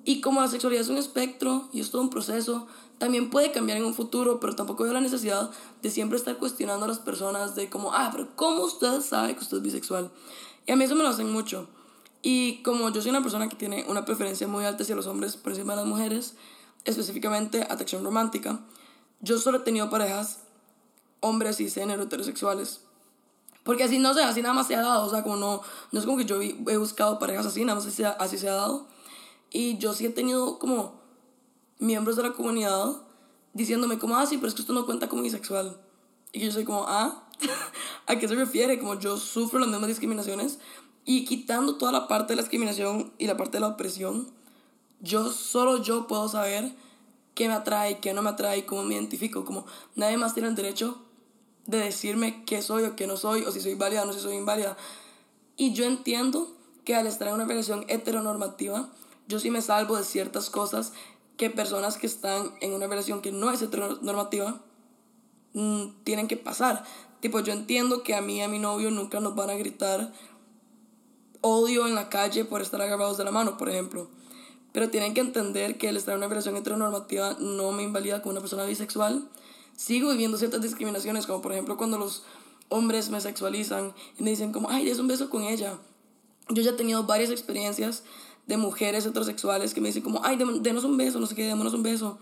y 0.05 0.21
como 0.21 0.41
la 0.41 0.49
sexualidad 0.49 0.83
es 0.83 0.89
un 0.89 0.97
espectro 0.97 1.69
y 1.73 1.81
es 1.81 1.91
todo 1.91 2.03
un 2.03 2.11
proceso, 2.11 2.67
también 2.99 3.31
puede 3.31 3.53
cambiar 3.53 3.79
en 3.79 3.85
un 3.85 3.95
futuro, 3.95 4.41
pero 4.41 4.55
tampoco 4.55 4.85
veo 4.85 4.93
la 4.93 5.01
necesidad 5.01 5.51
de 5.83 5.91
siempre 5.91 6.19
estar 6.19 6.37
cuestionando 6.37 6.85
a 6.85 6.89
las 6.89 6.99
personas 6.99 7.55
de 7.55 7.71
como, 7.71 7.95
ah, 7.95 8.11
pero 8.13 8.29
¿cómo 8.37 8.63
usted 8.65 9.01
sabe 9.01 9.35
que 9.35 9.41
usted 9.41 9.57
es 9.59 9.63
bisexual? 9.63 10.11
Y 10.67 10.73
a 10.73 10.77
mí 10.77 10.85
eso 10.85 10.95
me 10.95 11.03
lo 11.03 11.09
hacen 11.09 11.33
mucho. 11.33 11.67
Y 12.23 12.63
como 12.63 12.91
yo 12.91 13.01
soy 13.01 13.11
una 13.11 13.23
persona 13.23 13.49
que 13.49 13.57
tiene 13.57 13.87
una 13.89 14.05
preferencia 14.05 14.47
muy 14.47 14.65
alta 14.65 14.83
hacia 14.83 14.95
los 14.95 15.07
hombres 15.07 15.37
por 15.37 15.53
encima 15.53 15.73
de 15.73 15.81
las 15.81 15.87
mujeres, 15.87 16.35
específicamente 16.85 17.63
atracción 17.63 18.05
romántica, 18.05 18.61
yo 19.21 19.39
solo 19.39 19.59
he 19.59 19.63
tenido 19.63 19.91
parejas 19.91 20.41
hombres 21.21 21.61
y 21.61 21.71
género 21.71 22.05
heterosexuales. 22.05 22.81
Porque 23.65 23.85
así 23.85 23.99
no 23.99 24.15
sé, 24.15 24.23
así 24.23 24.41
nada 24.41 24.55
más 24.55 24.67
se 24.67 24.75
ha 24.75 24.81
dado, 24.81 25.07
o 25.07 25.11
sea, 25.11 25.23
como 25.23 25.37
no, 25.37 25.63
no 25.93 26.01
es 26.01 26.07
como 26.07 26.17
que 26.17 26.25
yo 26.25 26.41
he 26.41 26.77
buscado 26.77 27.19
parejas 27.19 27.47
así, 27.47 27.65
nada 27.65 27.79
más 27.79 27.87
así, 27.87 28.39
se 28.39 28.49
ha 28.49 28.55
dado. 28.55 28.89
Y 29.51 29.77
yo 29.79 29.93
sí 29.93 30.07
he 30.07 30.11
tenido 30.11 30.59
como 30.59 31.01
miembros 31.79 32.17
de 32.17 32.23
la 32.23 32.33
comunidad 32.33 32.97
diciéndome 33.53 33.99
como, 33.99 34.17
ah, 34.17 34.27
sí, 34.27 34.37
pero 34.37 34.49
es 34.49 34.55
que 34.55 34.63
usted 34.63 34.75
no 34.75 34.87
cuenta 34.87 35.09
como 35.09 35.23
bisexual. 35.23 35.79
Y 36.33 36.41
yo 36.41 36.53
soy 36.53 36.65
como, 36.65 36.87
ah, 36.89 37.29
¿a 38.07 38.17
qué 38.17 38.29
se 38.29 38.35
refiere? 38.35 38.79
Como 38.79 38.99
yo 38.99 39.19
sufro 39.19 39.59
las 39.59 39.69
mismas 39.69 39.89
discriminaciones 39.89 40.59
y 41.05 41.25
quitando 41.25 41.77
toda 41.77 41.93
la 41.93 42.09
parte 42.09 42.33
de 42.33 42.37
la 42.37 42.43
discriminación 42.43 43.13
y 43.19 43.27
la 43.27 43.37
parte 43.37 43.59
de 43.59 43.61
la 43.61 43.69
opresión, 43.69 44.31
yo, 45.01 45.31
solo 45.31 45.83
yo 45.83 46.07
puedo 46.07 46.29
saber 46.29 46.73
qué 47.35 47.49
me 47.49 47.55
atrae, 47.55 47.99
qué 47.99 48.13
no 48.13 48.23
me 48.23 48.31
atrae, 48.31 48.67
cómo 48.67 48.85
me 48.85 48.95
identifico. 48.95 49.45
Como 49.45 49.67
nadie 49.95 50.17
más 50.17 50.35
tiene 50.35 50.49
el 50.49 50.55
derecho 50.55 50.99
de 51.67 51.79
decirme 51.79 52.45
qué 52.45 52.63
soy 52.63 52.85
o 52.85 52.97
qué 52.97 53.07
no 53.07 53.17
soy, 53.17 53.43
o 53.45 53.53
si 53.53 53.61
soy 53.61 53.75
válida 53.75 54.03
o 54.03 54.07
no 54.07 54.13
si 54.13 54.21
soy 54.21 54.37
inválida. 54.37 54.77
Y 55.57 55.73
yo 55.73 55.85
entiendo 55.85 56.55
que 56.85 56.95
al 56.95 57.07
estar 57.07 57.29
en 57.29 57.35
una 57.35 57.45
relación 57.45 57.85
heteronormativa, 57.89 58.91
yo 59.29 59.39
sí 59.39 59.51
me 59.51 59.63
salvo 59.63 59.97
de 59.97 60.05
ciertas 60.05 60.51
cosas 60.51 60.93
que 61.37 61.51
personas 61.51 61.97
que 61.97 62.07
están 62.07 62.53
en 62.61 62.73
una 62.73 62.87
relación 62.87 63.23
que 63.23 63.33
no 63.33 63.51
es 63.51 63.63
heteronormativa 63.63 64.61
mm, 65.55 66.03
tienen 66.05 66.29
que 66.29 66.37
pasar. 66.37 66.85
Tipo, 67.21 67.41
yo 67.41 67.53
entiendo 67.53 68.03
que 68.03 68.15
a 68.15 68.23
mí 68.23 68.39
y 68.39 68.43
a 68.43 68.49
mi 68.49 68.59
novio 68.59 68.91
nunca 68.91 69.21
nos 69.21 69.35
van 69.35 69.51
a 69.51 69.55
gritar 69.55 70.13
odio 71.43 71.87
en 71.87 71.95
la 71.95 72.09
calle 72.09 72.45
por 72.45 72.61
estar 72.61 72.81
agarrados 72.81 73.17
de 73.17 73.25
la 73.25 73.31
mano, 73.31 73.57
por 73.57 73.69
ejemplo. 73.69 74.09
Pero 74.73 74.91
tienen 74.91 75.15
que 75.15 75.21
entender 75.21 75.79
que 75.79 75.89
el 75.89 75.97
estar 75.97 76.13
en 76.13 76.19
una 76.19 76.29
relación 76.29 76.57
heteronormativa 76.57 77.37
no 77.41 77.73
me 77.73 77.83
invalida 77.83 78.23
como 78.23 78.33
una 78.33 78.41
persona 78.41 78.65
bisexual. 78.65 79.29
Sigo 79.77 80.11
viviendo 80.11 80.39
ciertas 80.39 80.63
discriminaciones, 80.63 81.27
como 81.27 81.43
por 81.43 81.53
ejemplo 81.53 81.77
cuando 81.77 81.99
los 81.99 82.23
hombres 82.69 83.11
me 83.11 83.21
sexualizan 83.21 83.95
y 84.19 84.23
me 84.23 84.31
dicen 84.31 84.53
como, 84.53 84.71
ay, 84.71 84.85
des 84.85 84.99
un 84.99 85.09
beso 85.09 85.29
con 85.29 85.43
ella. 85.43 85.79
Yo 86.49 86.63
ya 86.63 86.71
he 86.71 86.75
tenido 86.75 87.05
varias 87.05 87.31
experiencias 87.31 88.05
de 88.47 88.57
mujeres 88.57 89.07
heterosexuales 89.07 89.75
que 89.75 89.81
me 89.81 89.89
dicen 89.89 90.03
como, 90.03 90.21
ay, 90.25 90.39
denos 90.61 90.85
un 90.85 90.97
beso, 90.97 91.21
no 91.21 91.27
sé 91.27 91.35
qué, 91.35 91.45
démonos 91.45 91.75
un 91.75 91.83
beso. 91.83 92.19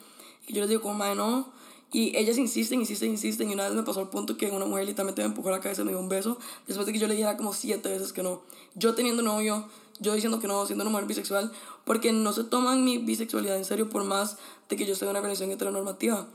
Y 0.46 0.54
yo 0.54 0.60
les 0.60 0.68
digo 0.68 0.82
como, 0.82 0.94
madre, 0.94 1.14
no. 1.14 1.52
Y 1.90 2.14
ellas 2.16 2.36
insisten, 2.36 2.80
insisten, 2.80 3.10
insisten. 3.10 3.50
Y 3.50 3.54
una 3.54 3.64
vez 3.64 3.74
me 3.74 3.82
pasó 3.82 4.00
al 4.00 4.10
punto 4.10 4.36
que 4.36 4.50
una 4.50 4.66
mujer 4.66 4.84
literalmente 4.84 5.22
me 5.22 5.28
empujó 5.28 5.50
la 5.50 5.60
cabeza 5.60 5.82
y 5.82 5.84
me 5.86 5.92
dio 5.92 6.00
un 6.00 6.08
beso. 6.08 6.38
Después 6.66 6.86
de 6.86 6.92
que 6.92 6.98
yo 6.98 7.06
le 7.06 7.14
dijera 7.14 7.36
como 7.36 7.54
siete 7.54 7.88
veces 7.88 8.12
que 8.12 8.22
no. 8.22 8.42
Yo 8.74 8.94
teniendo 8.94 9.22
novio, 9.22 9.66
yo 10.00 10.14
diciendo 10.14 10.40
que 10.40 10.48
no, 10.48 10.64
siendo 10.66 10.84
una 10.84 10.90
mujer 10.90 11.06
bisexual. 11.06 11.52
Porque 11.84 12.12
no 12.12 12.32
se 12.32 12.44
toman 12.44 12.84
mi 12.84 12.98
bisexualidad 12.98 13.56
en 13.56 13.64
serio 13.64 13.88
por 13.88 14.04
más 14.04 14.36
de 14.68 14.76
que 14.76 14.86
yo 14.86 14.92
esté 14.92 15.04
en 15.04 15.10
una 15.10 15.20
relación 15.20 15.50
heteronormativa. 15.50 16.26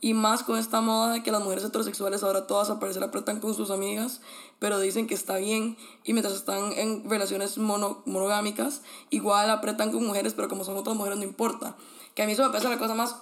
Y 0.00 0.12
más 0.12 0.42
con 0.42 0.58
esta 0.58 0.80
moda 0.82 1.14
de 1.14 1.22
que 1.22 1.32
las 1.32 1.42
mujeres 1.42 1.64
heterosexuales 1.64 2.22
ahora 2.22 2.46
todas 2.46 2.68
a 2.68 2.78
parecer 2.78 3.02
apretan 3.02 3.40
con 3.40 3.54
sus 3.54 3.70
amigas, 3.70 4.20
pero 4.58 4.78
dicen 4.78 5.06
que 5.06 5.14
está 5.14 5.38
bien. 5.38 5.78
Y 6.04 6.12
mientras 6.12 6.34
están 6.34 6.72
en 6.72 7.08
relaciones 7.08 7.56
mono, 7.56 8.02
monogámicas, 8.04 8.82
igual 9.10 9.48
apretan 9.48 9.90
con 9.92 10.04
mujeres, 10.04 10.34
pero 10.34 10.48
como 10.48 10.64
son 10.64 10.76
otras 10.76 10.96
mujeres 10.96 11.18
no 11.18 11.24
importa. 11.24 11.76
Que 12.14 12.22
a 12.22 12.26
mí 12.26 12.32
eso 12.32 12.42
me 12.42 12.50
parece 12.50 12.68
la 12.68 12.78
cosa 12.78 12.94
más 12.94 13.16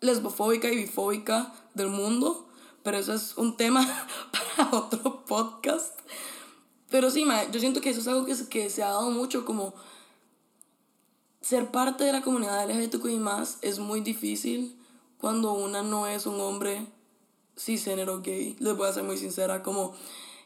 lesbofóbica 0.00 0.68
y 0.68 0.76
bifóbica 0.76 1.52
del 1.74 1.88
mundo. 1.88 2.46
Pero 2.82 2.96
eso 2.96 3.12
es 3.12 3.36
un 3.36 3.56
tema 3.56 3.86
para 4.56 4.70
otro 4.76 5.24
podcast. 5.26 5.98
Pero 6.90 7.10
sí, 7.10 7.24
yo 7.52 7.60
siento 7.60 7.80
que 7.80 7.90
eso 7.90 8.00
es 8.00 8.08
algo 8.08 8.24
que, 8.24 8.34
que 8.48 8.70
se 8.70 8.82
ha 8.82 8.88
dado 8.88 9.10
mucho 9.10 9.44
como 9.44 9.74
ser 11.40 11.70
parte 11.70 12.04
de 12.04 12.12
la 12.12 12.22
comunidad 12.22 12.68
LGBTQI 12.68 13.18
más 13.18 13.58
es 13.62 13.78
muy 13.78 14.00
difícil 14.00 14.76
cuando 15.18 15.52
una 15.52 15.82
no 15.82 16.06
es 16.06 16.26
un 16.26 16.40
hombre 16.40 16.86
cisgénero 17.58 18.20
gay. 18.22 18.56
Les 18.60 18.76
voy 18.76 18.88
a 18.88 18.92
ser 18.92 19.04
muy 19.04 19.18
sincera, 19.18 19.62
como... 19.62 19.94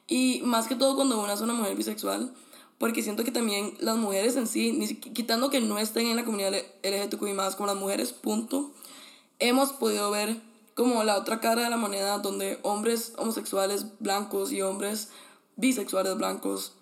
Y 0.09 0.41
más 0.45 0.67
que 0.67 0.75
todo 0.75 0.97
cuando 0.97 1.23
una 1.23 1.33
es 1.33 1.41
una 1.41 1.53
mujer 1.53 1.77
bisexual, 1.77 2.35
porque 2.79 3.03
siento 3.03 3.25
que 3.25 3.31
también 3.31 3.75
las 3.79 3.97
mujeres 3.97 4.37
en 4.37 4.47
sí, 4.47 4.99
quitando 5.15 5.49
que 5.49 5.61
no 5.61 5.79
estén 5.79 6.07
en 6.07 6.17
la 6.17 6.25
comunidad 6.25 6.53
LGTBI 6.83 7.33
más, 7.33 7.55
como 7.55 7.69
las 7.69 7.77
mujeres, 7.77 8.13
punto, 8.13 8.73
hemos 9.39 9.73
podido 9.73 10.11
ver 10.11 10.41
como 10.75 11.05
la 11.05 11.17
otra 11.17 11.41
cara 11.41 11.63
de 11.63 11.71
la 11.71 11.77
moneda 11.77 12.19
donde 12.19 12.59
hombres 12.63 13.13
homosexuales 13.17 13.87
blancos 14.01 14.53
y 14.53 14.63
hombres 14.63 15.11
bisexuales 15.57 16.17
blancos 16.17 16.73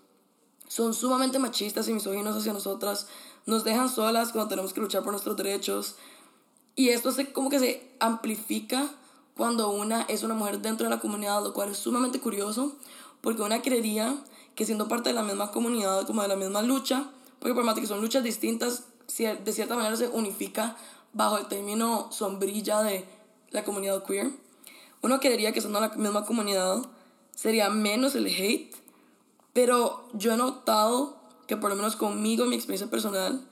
son 0.69 0.95
sumamente 0.95 1.39
machistas 1.39 1.89
y 1.89 1.93
misóginos 1.93 2.37
hacia 2.37 2.53
nosotras, 2.53 3.09
nos 3.47 3.65
dejan 3.65 3.89
solas 3.89 4.31
cuando 4.33 4.49
tenemos 4.49 4.73
que 4.73 4.81
luchar 4.81 5.03
por 5.03 5.13
nuestros 5.13 5.37
derechos, 5.37 5.97
y 6.77 6.91
esto 6.91 7.13
se, 7.13 7.33
como 7.33 7.51
que 7.51 7.59
se 7.59 7.91
amplifica 7.99 8.91
cuando 9.37 9.71
una 9.71 10.03
es 10.03 10.23
una 10.23 10.35
mujer 10.35 10.61
dentro 10.61 10.85
de 10.85 10.91
la 10.91 11.01
comunidad, 11.01 11.43
lo 11.43 11.53
cual 11.53 11.71
es 11.71 11.79
sumamente 11.79 12.21
curioso, 12.21 12.77
porque 13.21 13.43
una 13.43 13.63
creería 13.63 14.17
que 14.55 14.65
siendo 14.65 14.89
parte 14.89 15.11
de 15.11 15.15
la 15.15 15.23
misma 15.23 15.51
comunidad, 15.51 16.07
como 16.07 16.23
de 16.23 16.29
la 16.29 16.37
misma 16.37 16.63
lucha, 16.63 17.11
porque 17.39 17.55
por 17.55 17.65
más 17.65 17.75
que 17.79 17.87
son 17.87 18.01
luchas 18.01 18.23
distintas, 18.23 18.85
de 19.17 19.53
cierta 19.53 19.75
manera 19.75 19.97
se 19.97 20.09
unifica 20.09 20.77
bajo 21.13 21.39
el 21.39 21.47
término 21.47 22.09
sombrilla 22.13 22.83
de 22.83 23.05
la 23.51 23.65
comunidad 23.65 24.05
queer. 24.05 24.31
Uno 25.03 25.19
creería 25.21 25.53
que 25.53 25.61
siendo 25.61 25.81
la 25.81 25.89
misma 25.89 26.25
comunidad 26.25 26.83
sería 27.35 27.71
menos 27.71 28.15
el 28.15 28.27
hate, 28.27 28.75
pero 29.53 30.09
yo 30.13 30.33
he 30.33 30.37
notado 30.37 31.21
que 31.47 31.57
por 31.57 31.71
lo 31.71 31.77
menos 31.77 31.97
conmigo, 31.97 32.47
mi 32.47 32.55
experiencia 32.55 32.89
personal, 32.89 33.45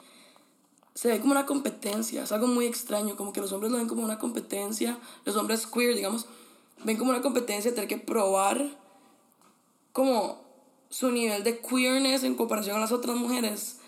se 0.94 1.08
ve 1.08 1.20
como 1.20 1.32
una 1.32 1.46
competencia, 1.46 2.22
es 2.24 2.32
algo 2.32 2.46
muy 2.46 2.66
extraño, 2.66 3.16
como 3.16 3.32
que 3.32 3.40
los 3.40 3.52
hombres 3.52 3.70
lo 3.70 3.78
ven 3.78 3.88
como 3.88 4.04
una 4.04 4.18
competencia, 4.18 4.98
los 5.24 5.36
hombres 5.36 5.66
queer, 5.66 5.94
digamos, 5.94 6.26
ven 6.84 6.96
como 6.96 7.10
una 7.10 7.22
competencia 7.22 7.74
tener 7.74 7.88
que 7.88 7.98
probar 7.98 8.68
como 9.92 10.44
su 10.90 11.10
nivel 11.10 11.44
de 11.44 11.60
queerness 11.60 12.24
en 12.24 12.34
comparación 12.34 12.76
a 12.76 12.80
las 12.80 12.92
otras 12.92 13.16
mujeres, 13.16 13.78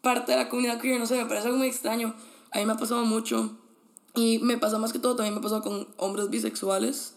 parte 0.00 0.32
de 0.32 0.38
la 0.38 0.48
comunidad 0.48 0.80
queer, 0.80 0.98
no 0.98 1.06
sé, 1.06 1.16
me 1.16 1.26
parece 1.26 1.46
algo 1.46 1.58
muy 1.58 1.68
extraño, 1.68 2.14
a 2.50 2.58
mí 2.58 2.66
me 2.66 2.72
ha 2.72 2.76
pasado 2.76 3.04
mucho 3.04 3.56
y 4.14 4.38
me 4.38 4.58
pasa 4.58 4.78
más 4.78 4.92
que 4.92 4.98
todo, 4.98 5.16
también 5.16 5.34
me 5.34 5.40
ha 5.40 5.42
pasado 5.42 5.62
con 5.62 5.88
hombres 5.96 6.30
bisexuales, 6.30 7.16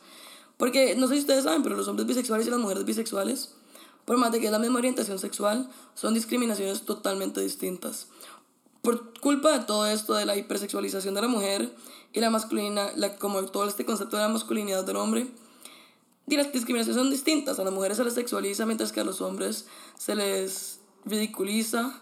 porque 0.57 0.95
no 0.95 1.07
sé 1.07 1.15
si 1.15 1.19
ustedes 1.21 1.43
saben, 1.43 1.63
pero 1.63 1.75
los 1.75 1.87
hombres 1.87 2.07
bisexuales 2.07 2.47
y 2.47 2.49
las 2.49 2.59
mujeres 2.59 2.85
bisexuales, 2.85 3.55
por 4.05 4.17
más 4.17 4.31
de 4.31 4.39
que 4.39 4.45
es 4.45 4.51
la 4.51 4.59
misma 4.59 4.79
orientación 4.79 5.19
sexual, 5.19 5.69
son 5.95 6.13
discriminaciones 6.13 6.83
totalmente 6.83 7.41
distintas 7.41 8.07
por 8.85 9.19
culpa 9.19 9.57
de 9.57 9.65
todo 9.65 9.87
esto 9.87 10.13
de 10.13 10.25
la 10.25 10.37
hipersexualización 10.37 11.15
de 11.15 11.21
la 11.21 11.27
mujer 11.27 11.75
y 12.13 12.19
la 12.19 12.29
masculina, 12.29 12.91
la, 12.95 13.17
como 13.17 13.43
todo 13.45 13.67
este 13.67 13.83
concepto 13.83 14.15
de 14.15 14.23
la 14.23 14.29
masculinidad 14.29 14.85
del 14.85 14.95
hombre, 14.95 15.27
y 16.27 16.37
las 16.37 16.53
discriminaciones 16.53 17.01
son 17.01 17.09
distintas. 17.09 17.59
A 17.59 17.63
las 17.63 17.73
mujeres 17.73 17.97
se 17.97 18.03
les 18.03 18.13
sexualiza 18.13 18.65
mientras 18.65 18.91
que 18.91 19.01
a 19.01 19.03
los 19.03 19.21
hombres 19.21 19.65
se 19.97 20.15
les 20.15 20.79
ridiculiza 21.03 22.01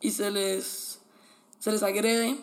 y 0.00 0.10
se 0.10 0.30
les, 0.30 0.98
se 1.58 1.72
les 1.72 1.82
agrede. 1.82 2.36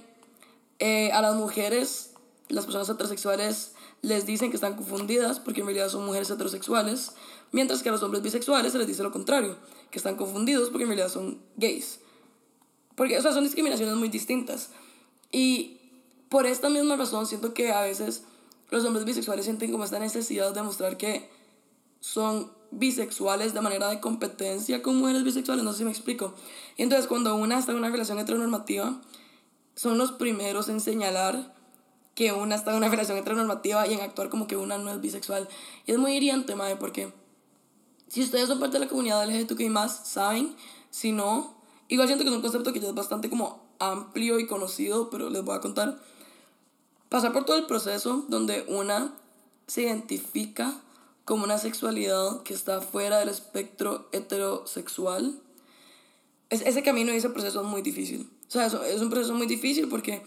Eh, 0.79 1.11
a 1.11 1.21
las 1.21 1.35
mujeres, 1.35 2.13
las 2.49 2.65
personas 2.65 2.89
heterosexuales 2.89 3.73
les 4.01 4.25
dicen 4.25 4.49
que 4.49 4.55
están 4.55 4.75
confundidas 4.75 5.39
porque 5.39 5.61
en 5.61 5.67
realidad 5.67 5.89
son 5.89 6.05
mujeres 6.05 6.29
heterosexuales, 6.29 7.13
mientras 7.51 7.83
que 7.83 7.89
a 7.89 7.91
los 7.91 8.03
hombres 8.03 8.23
bisexuales 8.23 8.71
se 8.71 8.77
les 8.77 8.87
dice 8.87 9.03
lo 9.03 9.11
contrario, 9.11 9.57
que 9.91 9.99
están 9.99 10.15
confundidos 10.15 10.69
porque 10.69 10.83
en 10.83 10.89
realidad 10.89 11.09
son 11.09 11.39
gays. 11.57 11.99
Porque, 12.95 13.17
o 13.17 13.21
sea, 13.21 13.31
son 13.31 13.43
discriminaciones 13.43 13.95
muy 13.95 14.09
distintas. 14.09 14.69
Y 15.31 15.79
por 16.29 16.45
esta 16.45 16.69
misma 16.69 16.95
razón 16.95 17.25
siento 17.25 17.53
que 17.53 17.71
a 17.71 17.81
veces 17.81 18.23
los 18.69 18.85
hombres 18.85 19.05
bisexuales 19.05 19.45
sienten 19.45 19.71
como 19.71 19.83
esta 19.83 19.99
necesidad 19.99 20.53
de 20.53 20.61
mostrar 20.63 20.97
que 20.97 21.29
son 21.99 22.51
bisexuales 22.71 23.53
de 23.53 23.61
manera 23.61 23.89
de 23.89 23.99
competencia 23.99 24.81
con 24.81 24.95
mujeres 24.95 25.23
bisexuales, 25.23 25.63
no 25.63 25.73
sé 25.73 25.79
si 25.79 25.83
me 25.83 25.91
explico. 25.91 26.33
Y 26.77 26.83
entonces 26.83 27.07
cuando 27.07 27.35
una 27.35 27.59
está 27.59 27.73
en 27.73 27.77
una 27.77 27.89
relación 27.89 28.17
heteronormativa, 28.17 29.01
son 29.75 29.97
los 29.97 30.13
primeros 30.13 30.69
en 30.69 30.79
señalar 30.79 31.53
que 32.15 32.33
una 32.33 32.55
está 32.55 32.71
en 32.71 32.77
una 32.77 32.89
relación 32.89 33.17
heteronormativa 33.17 33.87
y 33.87 33.93
en 33.93 34.01
actuar 34.01 34.29
como 34.29 34.47
que 34.47 34.57
una 34.57 34.77
no 34.77 34.91
es 34.91 35.01
bisexual. 35.01 35.47
Y 35.85 35.91
es 35.91 35.97
muy 35.97 36.13
hiriente, 36.13 36.55
madre, 36.55 36.75
porque 36.75 37.13
si 38.07 38.21
ustedes 38.21 38.47
son 38.47 38.59
parte 38.59 38.77
de 38.77 38.85
la 38.85 38.89
comunidad 38.89 39.25
LGBTQI+, 39.25 39.71
saben, 40.03 40.55
si 40.89 41.11
no, 41.11 41.61
Igual 41.91 42.07
siento 42.07 42.23
que 42.23 42.29
es 42.29 42.35
un 42.35 42.41
concepto 42.41 42.71
que 42.71 42.79
ya 42.79 42.87
es 42.87 42.95
bastante 42.95 43.29
como 43.29 43.61
amplio 43.77 44.39
y 44.39 44.47
conocido, 44.47 45.09
pero 45.09 45.29
les 45.29 45.43
voy 45.43 45.57
a 45.57 45.59
contar. 45.59 45.99
Pasar 47.09 47.33
por 47.33 47.43
todo 47.43 47.57
el 47.57 47.65
proceso 47.65 48.23
donde 48.29 48.63
una 48.69 49.13
se 49.67 49.81
identifica 49.81 50.73
como 51.25 51.43
una 51.43 51.57
sexualidad 51.57 52.43
que 52.43 52.53
está 52.53 52.79
fuera 52.79 53.19
del 53.19 53.27
espectro 53.27 54.07
heterosexual. 54.13 55.37
Es, 56.49 56.61
ese 56.61 56.81
camino 56.81 57.11
y 57.11 57.17
ese 57.17 57.29
proceso 57.29 57.59
es 57.59 57.67
muy 57.67 57.81
difícil. 57.81 58.31
O 58.47 58.51
sea, 58.51 58.67
es 58.67 59.01
un 59.01 59.09
proceso 59.09 59.33
muy 59.33 59.47
difícil 59.47 59.89
porque 59.89 60.23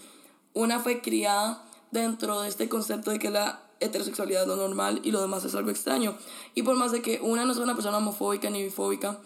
una 0.53 0.81
fue 0.81 1.00
criada 1.00 1.64
dentro 1.95 2.43
de 2.43 2.49
este 2.49 2.69
concepto 2.69 3.11
de 3.11 3.19
que 3.19 3.31
la 3.31 3.63
heterosexualidad 3.81 4.43
es 4.43 4.49
lo 4.49 4.57
normal 4.57 5.01
y 5.03 5.13
lo 5.13 5.23
demás 5.23 5.45
es 5.45 5.55
algo 5.55 5.71
extraño. 5.71 6.15
Y 6.55 6.63
por 6.63 6.77
más 6.77 6.93
de 6.93 7.01
que 7.01 7.21
una 7.23 7.47
no 7.47 7.55
sea 7.55 7.63
una 7.63 7.75
persona 7.75 7.97
homofóbica 7.97 8.51
ni 8.51 8.63
bifóbica, 8.63 9.21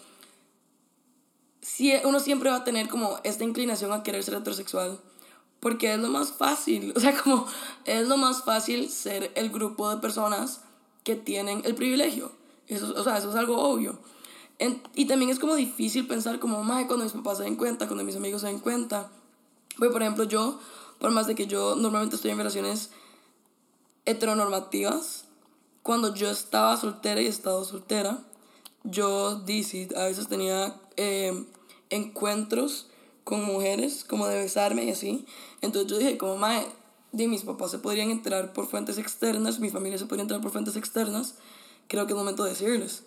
uno 2.05 2.19
siempre 2.19 2.49
va 2.49 2.57
a 2.57 2.63
tener 2.63 2.87
como 2.87 3.19
esta 3.23 3.43
inclinación 3.43 3.91
a 3.91 4.03
querer 4.03 4.23
ser 4.23 4.35
heterosexual. 4.35 4.99
Porque 5.59 5.93
es 5.93 5.99
lo 5.99 6.07
más 6.07 6.31
fácil. 6.31 6.93
O 6.95 6.99
sea, 7.01 7.17
como 7.21 7.45
es 7.83 8.07
lo 8.07 8.15
más 8.15 8.43
fácil 8.43 8.89
ser 8.89 9.31
el 9.35 9.49
grupo 9.49 9.89
de 9.89 9.97
personas 9.97 10.61
que 11.03 11.15
tienen 11.15 11.61
el 11.65 11.75
privilegio. 11.75 12.31
Eso, 12.67 12.93
o 12.95 13.03
sea, 13.03 13.17
eso 13.17 13.29
es 13.31 13.35
algo 13.35 13.57
obvio. 13.57 13.99
y 14.93 15.05
también 15.05 15.31
es 15.31 15.39
como 15.39 15.55
difícil 15.55 16.05
pensar 16.05 16.39
como, 16.39 16.63
más 16.63 16.85
cuando 16.85 17.03
mis 17.03 17.13
papás 17.13 17.39
se 17.39 17.43
den 17.43 17.55
cuenta, 17.55 17.87
cuando 17.87 18.03
mis 18.03 18.15
amigos 18.15 18.41
se 18.41 18.47
den 18.47 18.59
cuenta. 18.59 19.09
Pues, 19.77 19.91
por 19.91 20.01
ejemplo, 20.01 20.25
yo, 20.25 20.59
por 20.99 21.11
más 21.11 21.27
de 21.27 21.35
que 21.35 21.47
yo 21.47 21.75
normalmente 21.75 22.15
estoy 22.15 22.31
en 22.31 22.37
relaciones 22.37 22.91
heteronormativas, 24.05 25.25
cuando 25.83 26.13
yo 26.13 26.29
estaba 26.29 26.77
soltera 26.77 27.21
y 27.21 27.25
he 27.25 27.29
estado 27.29 27.63
soltera, 27.63 28.19
yo, 28.83 29.35
DC, 29.35 29.89
a 29.95 30.05
veces 30.05 30.27
tenía 30.27 30.79
eh, 30.97 31.45
encuentros 31.89 32.87
con 33.23 33.43
mujeres, 33.43 34.03
como 34.03 34.27
de 34.27 34.39
besarme 34.39 34.85
y 34.85 34.91
así. 34.91 35.25
Entonces 35.61 35.91
yo 35.91 35.97
dije, 35.97 36.17
como, 36.17 36.37
mae, 36.37 36.65
de 37.11 37.27
mis 37.27 37.43
papás 37.43 37.71
se 37.71 37.79
podrían 37.79 38.11
entrar 38.11 38.53
por 38.53 38.67
fuentes 38.67 38.97
externas, 38.97 39.59
mi 39.59 39.69
familia 39.69 39.97
se 39.97 40.05
podría 40.05 40.23
entrar 40.23 40.41
por 40.41 40.51
fuentes 40.51 40.75
externas, 40.75 41.35
creo 41.87 42.05
que 42.05 42.13
es 42.13 42.17
momento 42.17 42.43
de 42.43 42.51
decirles. 42.51 43.03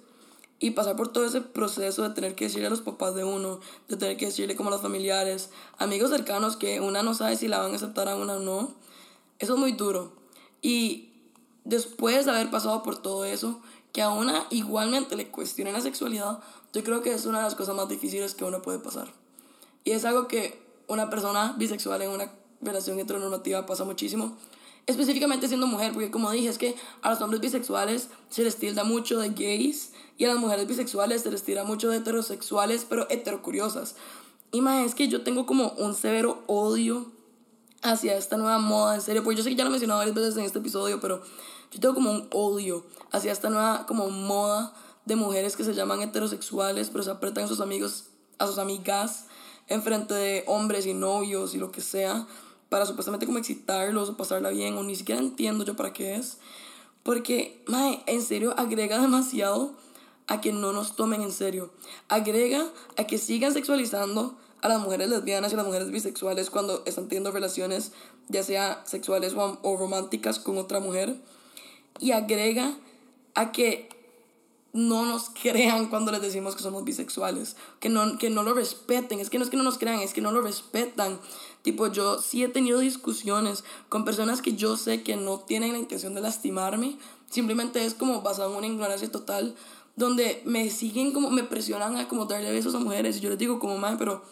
Y 0.62 0.70
pasar 0.70 0.94
por 0.94 1.08
todo 1.08 1.24
ese 1.24 1.40
proceso 1.40 2.04
de 2.04 2.14
tener 2.14 2.36
que 2.36 2.44
decirle 2.44 2.68
a 2.68 2.70
los 2.70 2.82
papás 2.82 3.16
de 3.16 3.24
uno, 3.24 3.58
de 3.88 3.96
tener 3.96 4.16
que 4.16 4.26
decirle 4.26 4.54
como 4.54 4.68
a 4.68 4.72
los 4.72 4.80
familiares, 4.80 5.50
amigos 5.76 6.10
cercanos 6.10 6.56
que 6.56 6.80
una 6.80 7.02
no 7.02 7.14
sabe 7.14 7.36
si 7.36 7.48
la 7.48 7.58
van 7.58 7.72
a 7.72 7.74
aceptar 7.74 8.08
a 8.08 8.14
una 8.14 8.34
o 8.34 8.38
no, 8.38 8.70
eso 9.40 9.54
es 9.54 9.58
muy 9.58 9.72
duro. 9.72 10.12
Y 10.62 11.10
después 11.64 12.26
de 12.26 12.30
haber 12.30 12.48
pasado 12.48 12.84
por 12.84 13.02
todo 13.02 13.24
eso, 13.24 13.60
que 13.92 14.02
a 14.02 14.10
una 14.10 14.46
igualmente 14.50 15.16
le 15.16 15.32
cuestionen 15.32 15.72
la 15.72 15.80
sexualidad, 15.80 16.38
yo 16.72 16.84
creo 16.84 17.02
que 17.02 17.12
es 17.12 17.26
una 17.26 17.38
de 17.38 17.44
las 17.44 17.56
cosas 17.56 17.74
más 17.74 17.88
difíciles 17.88 18.36
que 18.36 18.44
uno 18.44 18.62
puede 18.62 18.78
pasar. 18.78 19.08
Y 19.82 19.90
es 19.90 20.04
algo 20.04 20.28
que 20.28 20.62
una 20.86 21.10
persona 21.10 21.56
bisexual 21.58 22.02
en 22.02 22.10
una 22.10 22.32
relación 22.60 23.00
heteronormativa 23.00 23.66
pasa 23.66 23.82
muchísimo. 23.82 24.36
Específicamente 24.86 25.46
siendo 25.46 25.66
mujer, 25.66 25.92
porque 25.92 26.10
como 26.10 26.30
dije, 26.30 26.48
es 26.48 26.58
que 26.58 26.74
a 27.02 27.10
los 27.10 27.20
hombres 27.20 27.40
bisexuales 27.40 28.08
se 28.30 28.42
les 28.42 28.56
tilda 28.56 28.82
mucho 28.82 29.18
de 29.20 29.28
gays 29.30 29.92
y 30.18 30.24
a 30.24 30.28
las 30.28 30.38
mujeres 30.38 30.66
bisexuales 30.66 31.22
se 31.22 31.30
les 31.30 31.42
tira 31.42 31.64
mucho 31.64 31.88
de 31.88 31.98
heterosexuales, 31.98 32.84
pero 32.88 33.06
heterocuriosas. 33.08 33.94
Y 34.50 34.60
más 34.60 34.94
que 34.94 35.08
yo 35.08 35.22
tengo 35.22 35.46
como 35.46 35.70
un 35.78 35.94
severo 35.94 36.42
odio 36.46 37.12
hacia 37.82 38.16
esta 38.16 38.36
nueva 38.36 38.58
moda, 38.58 38.94
en 38.94 39.02
serio, 39.02 39.22
porque 39.22 39.38
yo 39.38 39.42
sé 39.42 39.50
que 39.50 39.56
ya 39.56 39.64
lo 39.64 39.68
he 39.68 39.72
mencionado 39.72 39.98
varias 39.98 40.14
veces 40.14 40.36
en 40.36 40.44
este 40.44 40.58
episodio, 40.58 41.00
pero 41.00 41.22
yo 41.70 41.80
tengo 41.80 41.94
como 41.94 42.12
un 42.12 42.28
odio 42.30 42.84
hacia 43.10 43.32
esta 43.32 43.50
nueva 43.50 43.86
como 43.86 44.10
moda 44.10 44.74
de 45.04 45.16
mujeres 45.16 45.56
que 45.56 45.64
se 45.64 45.74
llaman 45.74 46.00
heterosexuales, 46.02 46.90
pero 46.90 47.02
se 47.02 47.10
apretan 47.10 47.44
a 47.44 47.48
sus 47.48 47.60
amigos, 47.60 48.04
a 48.38 48.46
sus 48.46 48.58
amigas, 48.58 49.26
enfrente 49.68 50.14
de 50.14 50.44
hombres 50.46 50.86
y 50.86 50.94
novios 50.94 51.54
y 51.54 51.58
lo 51.58 51.72
que 51.72 51.80
sea, 51.80 52.26
para 52.72 52.86
supuestamente 52.86 53.26
como 53.26 53.36
excitarlos 53.36 54.08
o 54.08 54.16
pasarla 54.16 54.48
bien, 54.48 54.78
o 54.78 54.82
ni 54.82 54.96
siquiera 54.96 55.20
entiendo 55.20 55.62
yo 55.62 55.76
para 55.76 55.92
qué 55.92 56.14
es. 56.14 56.38
Porque, 57.02 57.62
mae, 57.66 58.02
en 58.06 58.22
serio, 58.22 58.54
agrega 58.56 58.98
demasiado 58.98 59.74
a 60.26 60.40
que 60.40 60.52
no 60.52 60.72
nos 60.72 60.96
tomen 60.96 61.20
en 61.20 61.32
serio. 61.32 61.70
Agrega 62.08 62.66
a 62.96 63.04
que 63.04 63.18
sigan 63.18 63.52
sexualizando 63.52 64.38
a 64.62 64.68
las 64.68 64.80
mujeres 64.80 65.10
lesbianas 65.10 65.52
y 65.52 65.54
a 65.54 65.58
las 65.58 65.66
mujeres 65.66 65.90
bisexuales 65.90 66.48
cuando 66.48 66.82
están 66.86 67.08
teniendo 67.08 67.30
relaciones, 67.30 67.92
ya 68.28 68.42
sea 68.42 68.82
sexuales 68.86 69.34
o, 69.34 69.58
o 69.60 69.76
románticas 69.76 70.38
con 70.38 70.56
otra 70.56 70.80
mujer. 70.80 71.20
Y 72.00 72.12
agrega 72.12 72.74
a 73.34 73.52
que 73.52 73.90
no 74.72 75.04
nos 75.04 75.30
crean 75.30 75.88
cuando 75.88 76.12
les 76.12 76.22
decimos 76.22 76.56
que 76.56 76.62
somos 76.62 76.84
bisexuales, 76.84 77.56
que 77.78 77.90
no, 77.90 78.16
que 78.18 78.30
no 78.30 78.42
lo 78.42 78.54
respeten, 78.54 79.20
es 79.20 79.28
que 79.28 79.38
no 79.38 79.44
es 79.44 79.50
que 79.50 79.56
no 79.56 79.62
nos 79.62 79.78
crean, 79.78 80.00
es 80.00 80.14
que 80.14 80.22
no 80.22 80.32
lo 80.32 80.40
respetan. 80.40 81.20
Tipo, 81.62 81.88
yo 81.88 82.20
sí 82.20 82.42
he 82.42 82.48
tenido 82.48 82.78
discusiones 82.78 83.64
con 83.88 84.04
personas 84.04 84.40
que 84.40 84.54
yo 84.54 84.76
sé 84.76 85.02
que 85.02 85.16
no 85.16 85.40
tienen 85.40 85.72
la 85.72 85.78
intención 85.78 86.14
de 86.14 86.22
lastimarme, 86.22 86.96
simplemente 87.30 87.84
es 87.84 87.94
como 87.94 88.22
basado 88.22 88.50
en 88.50 88.58
una 88.58 88.66
ignorancia 88.66 89.10
total, 89.10 89.54
donde 89.94 90.42
me 90.46 90.70
siguen 90.70 91.12
como, 91.12 91.30
me 91.30 91.44
presionan 91.44 91.96
a 91.96 92.08
como 92.08 92.24
darle 92.24 92.50
besos 92.50 92.74
a 92.74 92.78
mujeres. 92.78 93.18
Y 93.18 93.20
yo 93.20 93.28
les 93.28 93.38
digo 93.38 93.58
como, 93.58 93.76
madre, 93.76 93.96
pero 93.98 94.22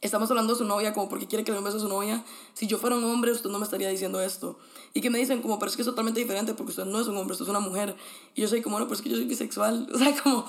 estamos 0.00 0.30
hablando 0.30 0.52
de 0.52 0.58
su 0.58 0.64
novia, 0.64 0.92
como 0.92 1.08
porque 1.08 1.26
quiere 1.26 1.44
que 1.44 1.50
le 1.50 1.56
dé 1.56 1.58
un 1.58 1.64
beso 1.64 1.78
a 1.78 1.80
su 1.80 1.88
novia. 1.88 2.24
Si 2.54 2.66
yo 2.66 2.78
fuera 2.78 2.96
un 2.96 3.04
hombre, 3.04 3.32
usted 3.32 3.50
no 3.50 3.58
me 3.58 3.64
estaría 3.64 3.88
diciendo 3.88 4.20
esto. 4.20 4.58
Y 4.94 5.00
que 5.00 5.10
me 5.10 5.18
dicen, 5.18 5.42
como, 5.42 5.58
pero 5.58 5.70
es 5.70 5.76
que 5.76 5.82
es 5.82 5.86
totalmente 5.86 6.20
diferente 6.20 6.54
porque 6.54 6.70
usted 6.70 6.84
no 6.84 7.00
es 7.00 7.08
un 7.08 7.16
hombre, 7.16 7.32
usted 7.32 7.44
es 7.44 7.50
una 7.50 7.60
mujer. 7.60 7.96
Y 8.34 8.42
yo 8.42 8.48
soy 8.48 8.62
como, 8.62 8.74
bueno, 8.74 8.86
pero 8.86 8.96
es 8.96 9.02
que 9.02 9.10
yo 9.10 9.16
soy 9.16 9.26
bisexual. 9.26 9.88
O 9.94 9.98
sea, 9.98 10.14
como, 10.22 10.44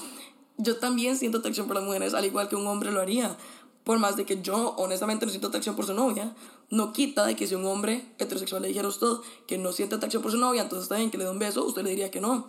yo 0.57 0.77
también 0.77 1.17
siento 1.17 1.39
atracción 1.39 1.67
por 1.67 1.75
las 1.75 1.85
mujeres, 1.85 2.13
al 2.13 2.25
igual 2.25 2.49
que 2.49 2.55
un 2.55 2.67
hombre 2.67 2.91
lo 2.91 3.01
haría. 3.01 3.37
Por 3.83 3.97
más 3.97 4.17
de 4.17 4.25
que 4.25 4.41
yo, 4.41 4.75
honestamente, 4.77 5.25
no 5.25 5.31
siento 5.31 5.47
atracción 5.47 5.75
por 5.75 5.85
su 5.85 5.93
novia, 5.93 6.35
no 6.69 6.93
quita 6.93 7.25
de 7.25 7.35
que 7.35 7.47
si 7.47 7.55
un 7.55 7.65
hombre 7.65 8.05
heterosexual 8.19 8.61
le 8.61 8.67
dijera 8.67 8.85
a 8.85 8.89
usted 8.89 9.07
que 9.47 9.57
no 9.57 9.71
siente 9.71 9.95
atracción 9.95 10.21
por 10.21 10.31
su 10.31 10.37
novia, 10.37 10.61
entonces 10.61 10.83
está 10.83 10.97
bien 10.97 11.09
que 11.09 11.17
le 11.17 11.23
dé 11.23 11.31
un 11.31 11.39
beso, 11.39 11.65
usted 11.65 11.81
le 11.81 11.89
diría 11.91 12.11
que 12.11 12.21
no. 12.21 12.47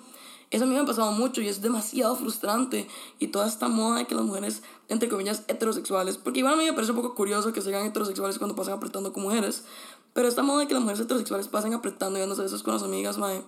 Eso 0.50 0.64
a 0.64 0.66
mí 0.66 0.75
me 0.75 0.80
ha 0.80 0.85
pasado 0.85 1.12
mucho 1.12 1.40
y 1.40 1.49
es 1.49 1.62
demasiado 1.62 2.16
frustrante. 2.16 2.88
Y 3.19 3.28
toda 3.28 3.47
esta 3.47 3.69
moda 3.69 3.99
de 3.99 4.07
que 4.07 4.16
las 4.16 4.25
mujeres, 4.25 4.62
entre 4.88 5.09
comillas, 5.09 5.45
heterosexuales, 5.47 6.19
porque 6.19 6.40
igual 6.40 6.54
a 6.54 6.57
mí 6.57 6.64
me 6.64 6.73
parece 6.73 6.90
un 6.90 6.97
poco 6.97 7.14
curioso 7.14 7.52
que 7.52 7.62
sean 7.62 7.87
heterosexuales 7.87 8.38
cuando 8.38 8.57
pasan 8.57 8.75
apretando 8.75 9.12
con 9.12 9.23
mujeres, 9.23 9.64
pero 10.12 10.26
esta 10.26 10.42
moda 10.42 10.61
de 10.61 10.66
que 10.66 10.75
las 10.75 10.83
mujeres 10.83 11.00
heterosexuales 11.00 11.47
pasen 11.49 11.73
apretando 11.73 12.19
y 12.19 12.21
dándose 12.21 12.42
besos 12.42 12.64
con 12.64 12.75
las 12.75 12.83
amigas, 12.83 13.16
mae, 13.16 13.42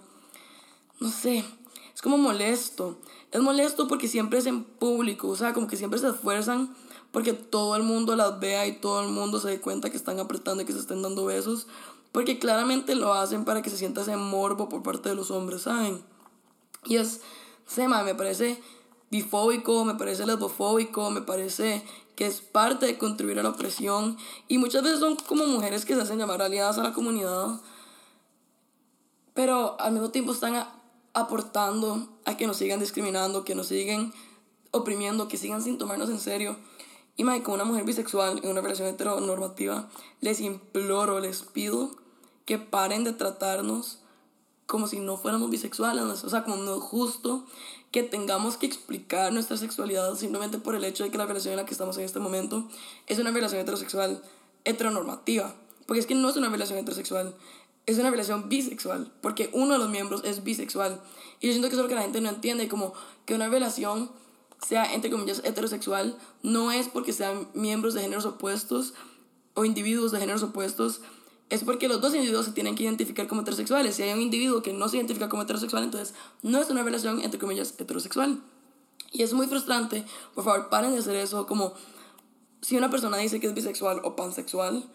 no 1.00 1.10
sé, 1.10 1.44
es 1.92 2.00
como 2.00 2.18
molesto. 2.18 2.98
Es 3.32 3.40
molesto 3.40 3.88
porque 3.88 4.06
siempre 4.06 4.38
es 4.38 4.46
en 4.46 4.62
público, 4.62 5.28
o 5.28 5.36
sea, 5.36 5.52
como 5.52 5.66
que 5.66 5.76
siempre 5.76 5.98
se 5.98 6.08
esfuerzan 6.08 6.74
porque 7.10 7.32
todo 7.34 7.76
el 7.76 7.82
mundo 7.82 8.16
las 8.16 8.40
vea 8.40 8.66
y 8.66 8.72
todo 8.72 9.02
el 9.02 9.08
mundo 9.08 9.38
se 9.38 9.48
dé 9.48 9.60
cuenta 9.60 9.90
que 9.90 9.96
están 9.96 10.18
apretando 10.18 10.62
y 10.62 10.66
que 10.66 10.72
se 10.72 10.78
estén 10.78 11.02
dando 11.02 11.26
besos, 11.26 11.66
porque 12.10 12.38
claramente 12.38 12.94
lo 12.94 13.12
hacen 13.12 13.44
para 13.44 13.62
que 13.62 13.70
se 13.70 13.76
sienta 13.76 14.02
ese 14.02 14.16
morbo 14.16 14.68
por 14.68 14.82
parte 14.82 15.10
de 15.10 15.14
los 15.14 15.30
hombres, 15.30 15.62
¿saben? 15.62 16.02
Y 16.84 16.96
es, 16.96 17.20
se 17.66 17.86
me 17.88 18.14
parece 18.14 18.60
bifóbico, 19.10 19.84
me 19.84 19.94
parece 19.94 20.26
lesbofóbico, 20.26 21.10
me 21.10 21.20
parece 21.20 21.82
que 22.16 22.26
es 22.26 22.40
parte 22.40 22.86
de 22.86 22.98
contribuir 22.98 23.38
a 23.38 23.42
la 23.42 23.50
opresión. 23.50 24.16
Y 24.48 24.58
muchas 24.58 24.82
veces 24.82 25.00
son 25.00 25.16
como 25.16 25.46
mujeres 25.46 25.84
que 25.84 25.94
se 25.94 26.00
hacen 26.00 26.18
llamar 26.18 26.42
aliadas 26.42 26.78
a 26.78 26.82
la 26.82 26.92
comunidad, 26.92 27.60
pero 29.34 29.80
al 29.80 29.92
mismo 29.92 30.10
tiempo 30.10 30.32
están 30.32 30.66
aportando 31.14 32.08
a 32.24 32.36
que 32.36 32.46
nos 32.46 32.56
sigan 32.56 32.80
discriminando, 32.80 33.44
que 33.44 33.54
nos 33.54 33.68
siguen 33.68 34.12
oprimiendo, 34.70 35.28
que 35.28 35.36
sigan 35.36 35.62
sin 35.62 35.78
tomarnos 35.78 36.10
en 36.10 36.18
serio. 36.18 36.56
Y 37.16 37.24
más, 37.24 37.40
con 37.42 37.54
una 37.54 37.64
mujer 37.64 37.84
bisexual 37.84 38.40
en 38.42 38.50
una 38.50 38.62
relación 38.62 38.88
heteronormativa, 38.88 39.88
les 40.20 40.40
imploro, 40.40 41.20
les 41.20 41.42
pido 41.42 41.90
que 42.46 42.58
paren 42.58 43.04
de 43.04 43.12
tratarnos 43.12 44.01
como 44.72 44.86
si 44.86 45.00
no 45.00 45.18
fuéramos 45.18 45.50
bisexuales, 45.50 46.02
o 46.24 46.30
sea, 46.30 46.44
como 46.44 46.56
no 46.56 46.76
es 46.76 46.80
justo 46.80 47.44
que 47.90 48.02
tengamos 48.02 48.56
que 48.56 48.64
explicar 48.64 49.30
nuestra 49.30 49.58
sexualidad 49.58 50.14
simplemente 50.14 50.56
por 50.56 50.74
el 50.74 50.82
hecho 50.84 51.04
de 51.04 51.10
que 51.10 51.18
la 51.18 51.26
relación 51.26 51.52
en 51.52 51.58
la 51.58 51.66
que 51.66 51.72
estamos 51.72 51.98
en 51.98 52.04
este 52.04 52.20
momento 52.20 52.66
es 53.06 53.18
una 53.18 53.32
relación 53.32 53.60
heterosexual 53.60 54.22
heteronormativa, 54.64 55.54
porque 55.84 56.00
es 56.00 56.06
que 56.06 56.14
no 56.14 56.30
es 56.30 56.36
una 56.38 56.48
relación 56.48 56.78
heterosexual, 56.78 57.34
es 57.84 57.98
una 57.98 58.10
relación 58.10 58.48
bisexual, 58.48 59.12
porque 59.20 59.50
uno 59.52 59.74
de 59.74 59.78
los 59.78 59.90
miembros 59.90 60.22
es 60.24 60.42
bisexual. 60.42 61.02
Y 61.40 61.48
yo 61.48 61.52
siento 61.52 61.68
que 61.68 61.74
eso 61.74 61.82
es 61.82 61.84
lo 61.84 61.88
que 61.90 61.94
la 61.94 62.02
gente 62.04 62.22
no 62.22 62.30
entiende, 62.30 62.66
como 62.66 62.94
que 63.26 63.34
una 63.34 63.50
relación 63.50 64.10
sea, 64.66 64.94
entre 64.94 65.10
comillas, 65.10 65.42
heterosexual, 65.44 66.16
no 66.42 66.72
es 66.72 66.88
porque 66.88 67.12
sean 67.12 67.46
miembros 67.52 67.92
de 67.92 68.00
géneros 68.00 68.24
opuestos 68.24 68.94
o 69.52 69.66
individuos 69.66 70.12
de 70.12 70.20
géneros 70.20 70.42
opuestos, 70.42 71.02
es 71.52 71.64
porque 71.64 71.86
los 71.86 72.00
dos 72.00 72.14
individuos 72.14 72.46
se 72.46 72.52
tienen 72.52 72.74
que 72.74 72.84
identificar 72.84 73.28
como 73.28 73.42
heterosexuales. 73.42 73.94
Si 73.94 74.02
hay 74.02 74.14
un 74.14 74.22
individuo 74.22 74.62
que 74.62 74.72
no 74.72 74.88
se 74.88 74.96
identifica 74.96 75.28
como 75.28 75.42
heterosexual, 75.42 75.84
entonces 75.84 76.14
no 76.40 76.58
es 76.58 76.70
una 76.70 76.82
relación, 76.82 77.20
entre 77.20 77.38
comillas, 77.38 77.74
heterosexual. 77.76 78.40
Y 79.10 79.22
es 79.22 79.34
muy 79.34 79.46
frustrante. 79.46 80.02
Por 80.34 80.44
favor, 80.44 80.70
paren 80.70 80.92
de 80.92 81.00
hacer 81.00 81.14
eso. 81.14 81.46
Como 81.46 81.74
si 82.62 82.78
una 82.78 82.88
persona 82.88 83.18
dice 83.18 83.38
que 83.38 83.48
es 83.48 83.54
bisexual 83.54 84.00
o 84.02 84.16
pansexual, 84.16 84.88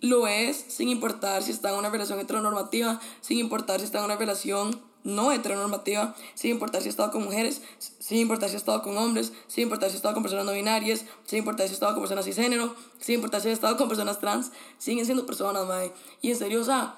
lo 0.00 0.26
es 0.26 0.56
sin 0.66 0.88
importar 0.88 1.44
si 1.44 1.52
está 1.52 1.70
en 1.70 1.76
una 1.76 1.90
relación 1.90 2.18
heteronormativa, 2.18 3.00
sin 3.20 3.38
importar 3.38 3.78
si 3.78 3.86
está 3.86 4.00
en 4.00 4.06
una 4.06 4.16
relación 4.16 4.80
no 5.04 5.32
heteronormativa, 5.32 6.14
sin 6.34 6.52
importar 6.52 6.82
si 6.82 6.88
ha 6.88 6.90
estado 6.90 7.10
con 7.10 7.24
mujeres, 7.24 7.62
sin 7.98 8.18
importar 8.18 8.48
si 8.48 8.56
ha 8.56 8.58
estado 8.58 8.82
con 8.82 8.96
hombres, 8.96 9.32
sin 9.46 9.62
importar 9.64 9.90
si 9.90 9.94
ha 9.94 9.96
estado 9.96 10.14
con 10.14 10.22
personas 10.22 10.46
no 10.46 10.52
binarias, 10.52 11.04
sin 11.24 11.40
importar 11.40 11.66
si 11.66 11.72
ha 11.72 11.74
estado 11.74 11.94
con 11.94 12.02
personas 12.02 12.24
cisgénero, 12.24 12.74
sin 13.00 13.16
importar 13.16 13.40
si 13.40 13.48
ha 13.48 13.52
estado 13.52 13.76
con 13.76 13.88
personas 13.88 14.18
trans, 14.18 14.52
siguen 14.78 15.04
siendo 15.04 15.26
personas, 15.26 15.66
mae. 15.66 15.92
Y 16.20 16.30
en 16.30 16.36
serio, 16.36 16.60
o 16.60 16.64
sea, 16.64 16.96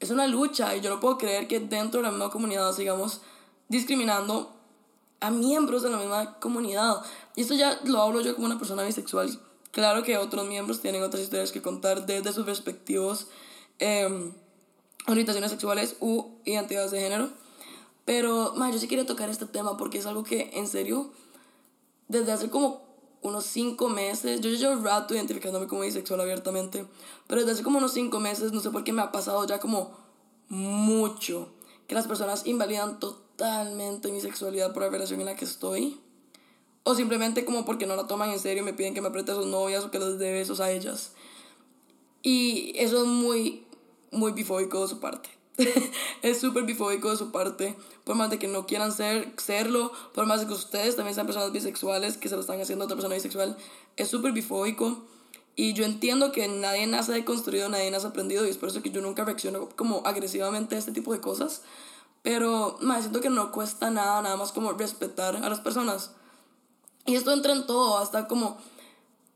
es 0.00 0.10
una 0.10 0.26
lucha 0.26 0.74
y 0.76 0.80
yo 0.80 0.90
no 0.90 1.00
puedo 1.00 1.16
creer 1.16 1.46
que 1.46 1.60
dentro 1.60 2.00
de 2.00 2.04
la 2.04 2.10
misma 2.10 2.30
comunidad 2.30 2.72
sigamos 2.72 3.20
discriminando 3.68 4.52
a 5.20 5.30
miembros 5.30 5.82
de 5.82 5.90
la 5.90 5.98
misma 5.98 6.38
comunidad. 6.40 7.02
Y 7.36 7.42
esto 7.42 7.54
ya 7.54 7.78
lo 7.84 8.02
hablo 8.02 8.20
yo 8.20 8.34
como 8.34 8.46
una 8.46 8.58
persona 8.58 8.82
bisexual. 8.82 9.38
Claro 9.70 10.02
que 10.02 10.18
otros 10.18 10.46
miembros 10.46 10.80
tienen 10.80 11.02
otras 11.02 11.22
historias 11.22 11.52
que 11.52 11.62
contar 11.62 12.04
desde 12.04 12.32
sus 12.32 12.44
respectivos 12.44 13.28
eh, 13.78 14.32
orientaciones 15.06 15.50
sexuales 15.50 15.96
u 16.00 16.24
identidades 16.44 16.90
de 16.90 17.00
género. 17.00 17.30
Pero, 18.04 18.54
más 18.56 18.72
yo 18.72 18.80
sí 18.80 18.88
quería 18.88 19.06
tocar 19.06 19.28
este 19.28 19.46
tema 19.46 19.76
porque 19.76 19.98
es 19.98 20.06
algo 20.06 20.24
que, 20.24 20.50
en 20.54 20.66
serio, 20.66 21.10
desde 22.08 22.32
hace 22.32 22.50
como 22.50 22.82
unos 23.22 23.44
cinco 23.44 23.88
meses, 23.88 24.40
yo 24.40 24.50
llevo 24.50 24.82
rato 24.82 25.14
identificándome 25.14 25.68
como 25.68 25.82
bisexual 25.82 26.20
abiertamente, 26.20 26.84
pero 27.28 27.40
desde 27.40 27.52
hace 27.52 27.62
como 27.62 27.78
unos 27.78 27.92
cinco 27.92 28.18
meses, 28.18 28.52
no 28.52 28.60
sé 28.60 28.70
por 28.70 28.82
qué 28.82 28.92
me 28.92 29.02
ha 29.02 29.12
pasado 29.12 29.46
ya 29.46 29.60
como 29.60 29.96
mucho 30.48 31.48
que 31.86 31.94
las 31.94 32.08
personas 32.08 32.46
invalidan 32.46 32.98
totalmente 32.98 34.10
mi 34.10 34.20
sexualidad 34.20 34.72
por 34.72 34.82
la 34.82 34.90
relación 34.90 35.20
en 35.20 35.26
la 35.26 35.36
que 35.36 35.44
estoy. 35.44 36.00
O 36.84 36.96
simplemente 36.96 37.44
como 37.44 37.64
porque 37.64 37.86
no 37.86 37.94
la 37.94 38.08
toman 38.08 38.30
en 38.30 38.40
serio 38.40 38.62
y 38.62 38.66
me 38.66 38.74
piden 38.74 38.92
que 38.92 39.00
me 39.00 39.08
apriete 39.08 39.30
a 39.30 39.36
sus 39.36 39.46
novias 39.46 39.84
o 39.84 39.90
que 39.92 40.00
les 40.00 40.18
dé 40.18 40.32
besos 40.32 40.58
a 40.58 40.72
ellas. 40.72 41.12
Y 42.22 42.72
eso 42.76 43.02
es 43.02 43.06
muy 43.06 43.61
muy 44.12 44.32
bifóbico 44.32 44.82
de 44.82 44.88
su 44.88 45.00
parte. 45.00 45.30
es 46.22 46.40
súper 46.40 46.64
bifóbico 46.64 47.10
de 47.10 47.16
su 47.16 47.30
parte, 47.30 47.76
por 48.04 48.16
más 48.16 48.30
de 48.30 48.38
que 48.38 48.48
no 48.48 48.66
quieran 48.66 48.92
ser, 48.92 49.32
serlo, 49.36 49.92
por 50.14 50.26
más 50.26 50.40
de 50.40 50.46
que 50.46 50.52
ustedes 50.54 50.96
también 50.96 51.14
sean 51.14 51.26
personas 51.26 51.52
bisexuales, 51.52 52.16
que 52.16 52.28
se 52.28 52.34
lo 52.34 52.40
están 52.40 52.60
haciendo 52.60 52.84
a 52.84 52.86
otra 52.86 52.96
persona 52.96 53.14
bisexual, 53.14 53.56
es 53.96 54.08
súper 54.08 54.32
bifóbico. 54.32 55.04
Y 55.54 55.74
yo 55.74 55.84
entiendo 55.84 56.32
que 56.32 56.48
nadie 56.48 56.86
nace 56.86 57.12
deconstruido, 57.12 57.68
nadie 57.68 57.90
nace 57.90 58.06
aprendido, 58.06 58.46
y 58.46 58.48
es 58.48 58.56
por 58.56 58.70
eso 58.70 58.82
que 58.82 58.90
yo 58.90 59.02
nunca 59.02 59.24
reacciono 59.24 59.68
como 59.76 60.02
agresivamente 60.06 60.76
a 60.76 60.78
este 60.78 60.92
tipo 60.92 61.12
de 61.12 61.20
cosas. 61.20 61.62
Pero 62.22 62.78
me 62.80 62.98
siento 63.00 63.20
que 63.20 63.28
no 63.28 63.52
cuesta 63.52 63.90
nada, 63.90 64.22
nada 64.22 64.36
más 64.36 64.52
como 64.52 64.72
respetar 64.72 65.36
a 65.36 65.48
las 65.48 65.60
personas. 65.60 66.12
Y 67.04 67.16
esto 67.16 67.32
entra 67.32 67.52
en 67.52 67.66
todo, 67.66 67.98
hasta 67.98 68.28
como 68.28 68.56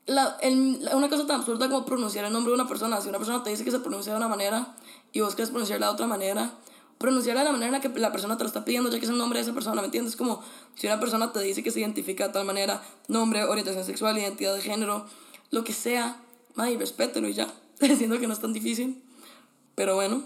la, 0.06 0.36
el, 0.40 0.88
una 0.94 1.08
cosa 1.08 1.26
tan 1.26 1.40
absurda 1.40 1.68
como 1.68 1.84
pronunciar 1.84 2.24
el 2.24 2.32
nombre 2.32 2.50
de 2.50 2.54
una 2.54 2.68
persona. 2.68 3.00
Si 3.00 3.08
una 3.08 3.18
persona 3.18 3.42
te 3.42 3.50
dice 3.50 3.64
que 3.64 3.70
se 3.70 3.80
pronuncia 3.80 4.12
de 4.12 4.18
una 4.18 4.28
manera 4.28 4.74
y 5.12 5.20
vos 5.20 5.34
quieres 5.34 5.50
pronunciarla 5.50 5.86
de 5.86 5.92
otra 5.92 6.06
manera, 6.06 6.52
pronunciarla 6.98 7.40
de 7.40 7.46
la 7.46 7.52
manera 7.52 7.66
en 7.66 7.72
la 7.72 7.80
que 7.80 7.88
la 8.00 8.12
persona 8.12 8.36
te 8.36 8.44
lo 8.44 8.48
está 8.48 8.64
pidiendo, 8.64 8.90
ya 8.90 8.98
que 8.98 9.04
es 9.04 9.10
el 9.10 9.18
nombre 9.18 9.38
de 9.38 9.44
esa 9.44 9.52
persona, 9.52 9.80
¿me 9.80 9.86
entiendes? 9.86 10.16
Como 10.16 10.42
si 10.74 10.86
una 10.86 11.00
persona 11.00 11.32
te 11.32 11.40
dice 11.40 11.62
que 11.62 11.70
se 11.70 11.80
identifica 11.80 12.28
de 12.28 12.32
tal 12.32 12.44
manera, 12.44 12.82
nombre, 13.08 13.44
orientación 13.44 13.84
sexual, 13.84 14.16
identidad 14.16 14.54
de 14.54 14.62
género, 14.62 15.06
lo 15.50 15.64
que 15.64 15.72
sea, 15.72 16.20
madre, 16.54 16.76
respételo 16.78 17.28
y 17.28 17.34
ya. 17.34 17.48
Siento 17.80 18.18
que 18.18 18.26
no 18.26 18.32
es 18.32 18.40
tan 18.40 18.52
difícil. 18.52 19.02
Pero 19.74 19.96
bueno, 19.96 20.22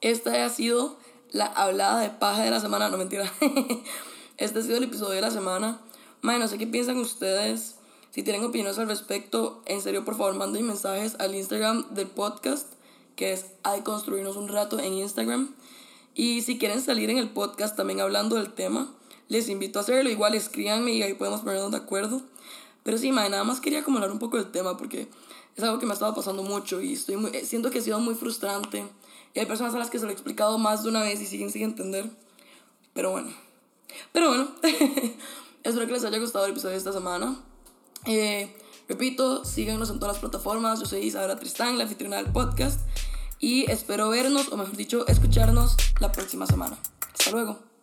esta 0.00 0.44
ha 0.44 0.50
sido 0.50 0.98
la 1.32 1.46
hablada 1.46 2.00
de 2.00 2.10
paja 2.10 2.42
de 2.42 2.50
la 2.50 2.60
semana, 2.60 2.88
no 2.90 2.98
mentira. 2.98 3.32
este 4.36 4.58
ha 4.58 4.62
sido 4.62 4.76
el 4.76 4.84
episodio 4.84 5.14
de 5.14 5.20
la 5.22 5.30
semana. 5.30 5.80
Madre, 6.20 6.38
no 6.38 6.48
sé 6.48 6.58
qué 6.58 6.66
piensan 6.66 6.98
ustedes. 6.98 7.76
Si 8.14 8.22
tienen 8.22 8.44
opiniones 8.44 8.78
al 8.78 8.86
respecto, 8.86 9.60
en 9.66 9.82
serio, 9.82 10.04
por 10.04 10.16
favor, 10.16 10.36
manden 10.36 10.68
mensajes 10.68 11.16
al 11.18 11.34
Instagram 11.34 11.92
del 11.94 12.06
podcast, 12.06 12.68
que 13.16 13.32
es 13.32 13.46
Hay 13.64 13.80
Construirnos 13.80 14.36
un 14.36 14.46
Rato 14.46 14.78
en 14.78 14.92
Instagram. 14.92 15.52
Y 16.14 16.42
si 16.42 16.56
quieren 16.56 16.80
salir 16.80 17.10
en 17.10 17.18
el 17.18 17.30
podcast 17.30 17.76
también 17.76 17.98
hablando 17.98 18.36
del 18.36 18.52
tema, 18.52 18.88
les 19.26 19.48
invito 19.48 19.80
a 19.80 19.82
hacerlo. 19.82 20.08
Igual 20.10 20.36
escríbanme 20.36 20.92
y 20.92 21.02
ahí 21.02 21.14
podemos 21.14 21.40
ponernos 21.40 21.72
de 21.72 21.78
acuerdo. 21.78 22.22
Pero 22.84 22.98
sí, 22.98 23.10
madre, 23.10 23.30
nada 23.30 23.42
más 23.42 23.60
quería 23.60 23.80
acumular 23.80 24.12
un 24.12 24.20
poco 24.20 24.36
del 24.36 24.52
tema 24.52 24.76
porque 24.76 25.08
es 25.56 25.64
algo 25.64 25.80
que 25.80 25.86
me 25.86 25.90
ha 25.90 25.94
estado 25.94 26.14
pasando 26.14 26.44
mucho 26.44 26.80
y 26.80 26.92
estoy 26.92 27.16
muy, 27.16 27.32
siento 27.44 27.72
que 27.72 27.80
ha 27.80 27.82
sido 27.82 27.98
muy 27.98 28.14
frustrante. 28.14 28.84
Y 29.34 29.40
hay 29.40 29.46
personas 29.46 29.74
a 29.74 29.78
las 29.78 29.90
que 29.90 29.98
se 29.98 30.04
lo 30.04 30.10
he 30.10 30.14
explicado 30.14 30.56
más 30.56 30.84
de 30.84 30.88
una 30.88 31.02
vez 31.02 31.20
y 31.20 31.26
siguen 31.26 31.50
sin 31.50 31.62
entender. 31.62 32.08
Pero 32.92 33.10
bueno. 33.10 33.32
Pero 34.12 34.28
bueno. 34.28 34.48
Espero 35.64 35.86
que 35.88 35.92
les 35.94 36.04
haya 36.04 36.18
gustado 36.20 36.44
el 36.44 36.52
episodio 36.52 36.74
de 36.74 36.78
esta 36.78 36.92
semana. 36.92 37.42
Eh, 38.06 38.54
repito, 38.88 39.44
síganos 39.44 39.90
en 39.90 39.98
todas 39.98 40.16
las 40.16 40.20
plataformas. 40.20 40.80
Yo 40.80 40.86
soy 40.86 41.00
Isabela 41.00 41.38
Tristán, 41.38 41.78
la 41.78 41.84
anfitriona 41.84 42.16
del 42.16 42.32
podcast. 42.32 42.80
Y 43.38 43.70
espero 43.70 44.08
vernos, 44.08 44.50
o 44.52 44.56
mejor 44.56 44.76
dicho, 44.76 45.06
escucharnos 45.06 45.76
la 46.00 46.12
próxima 46.12 46.46
semana. 46.46 46.78
Hasta 47.12 47.30
luego. 47.30 47.73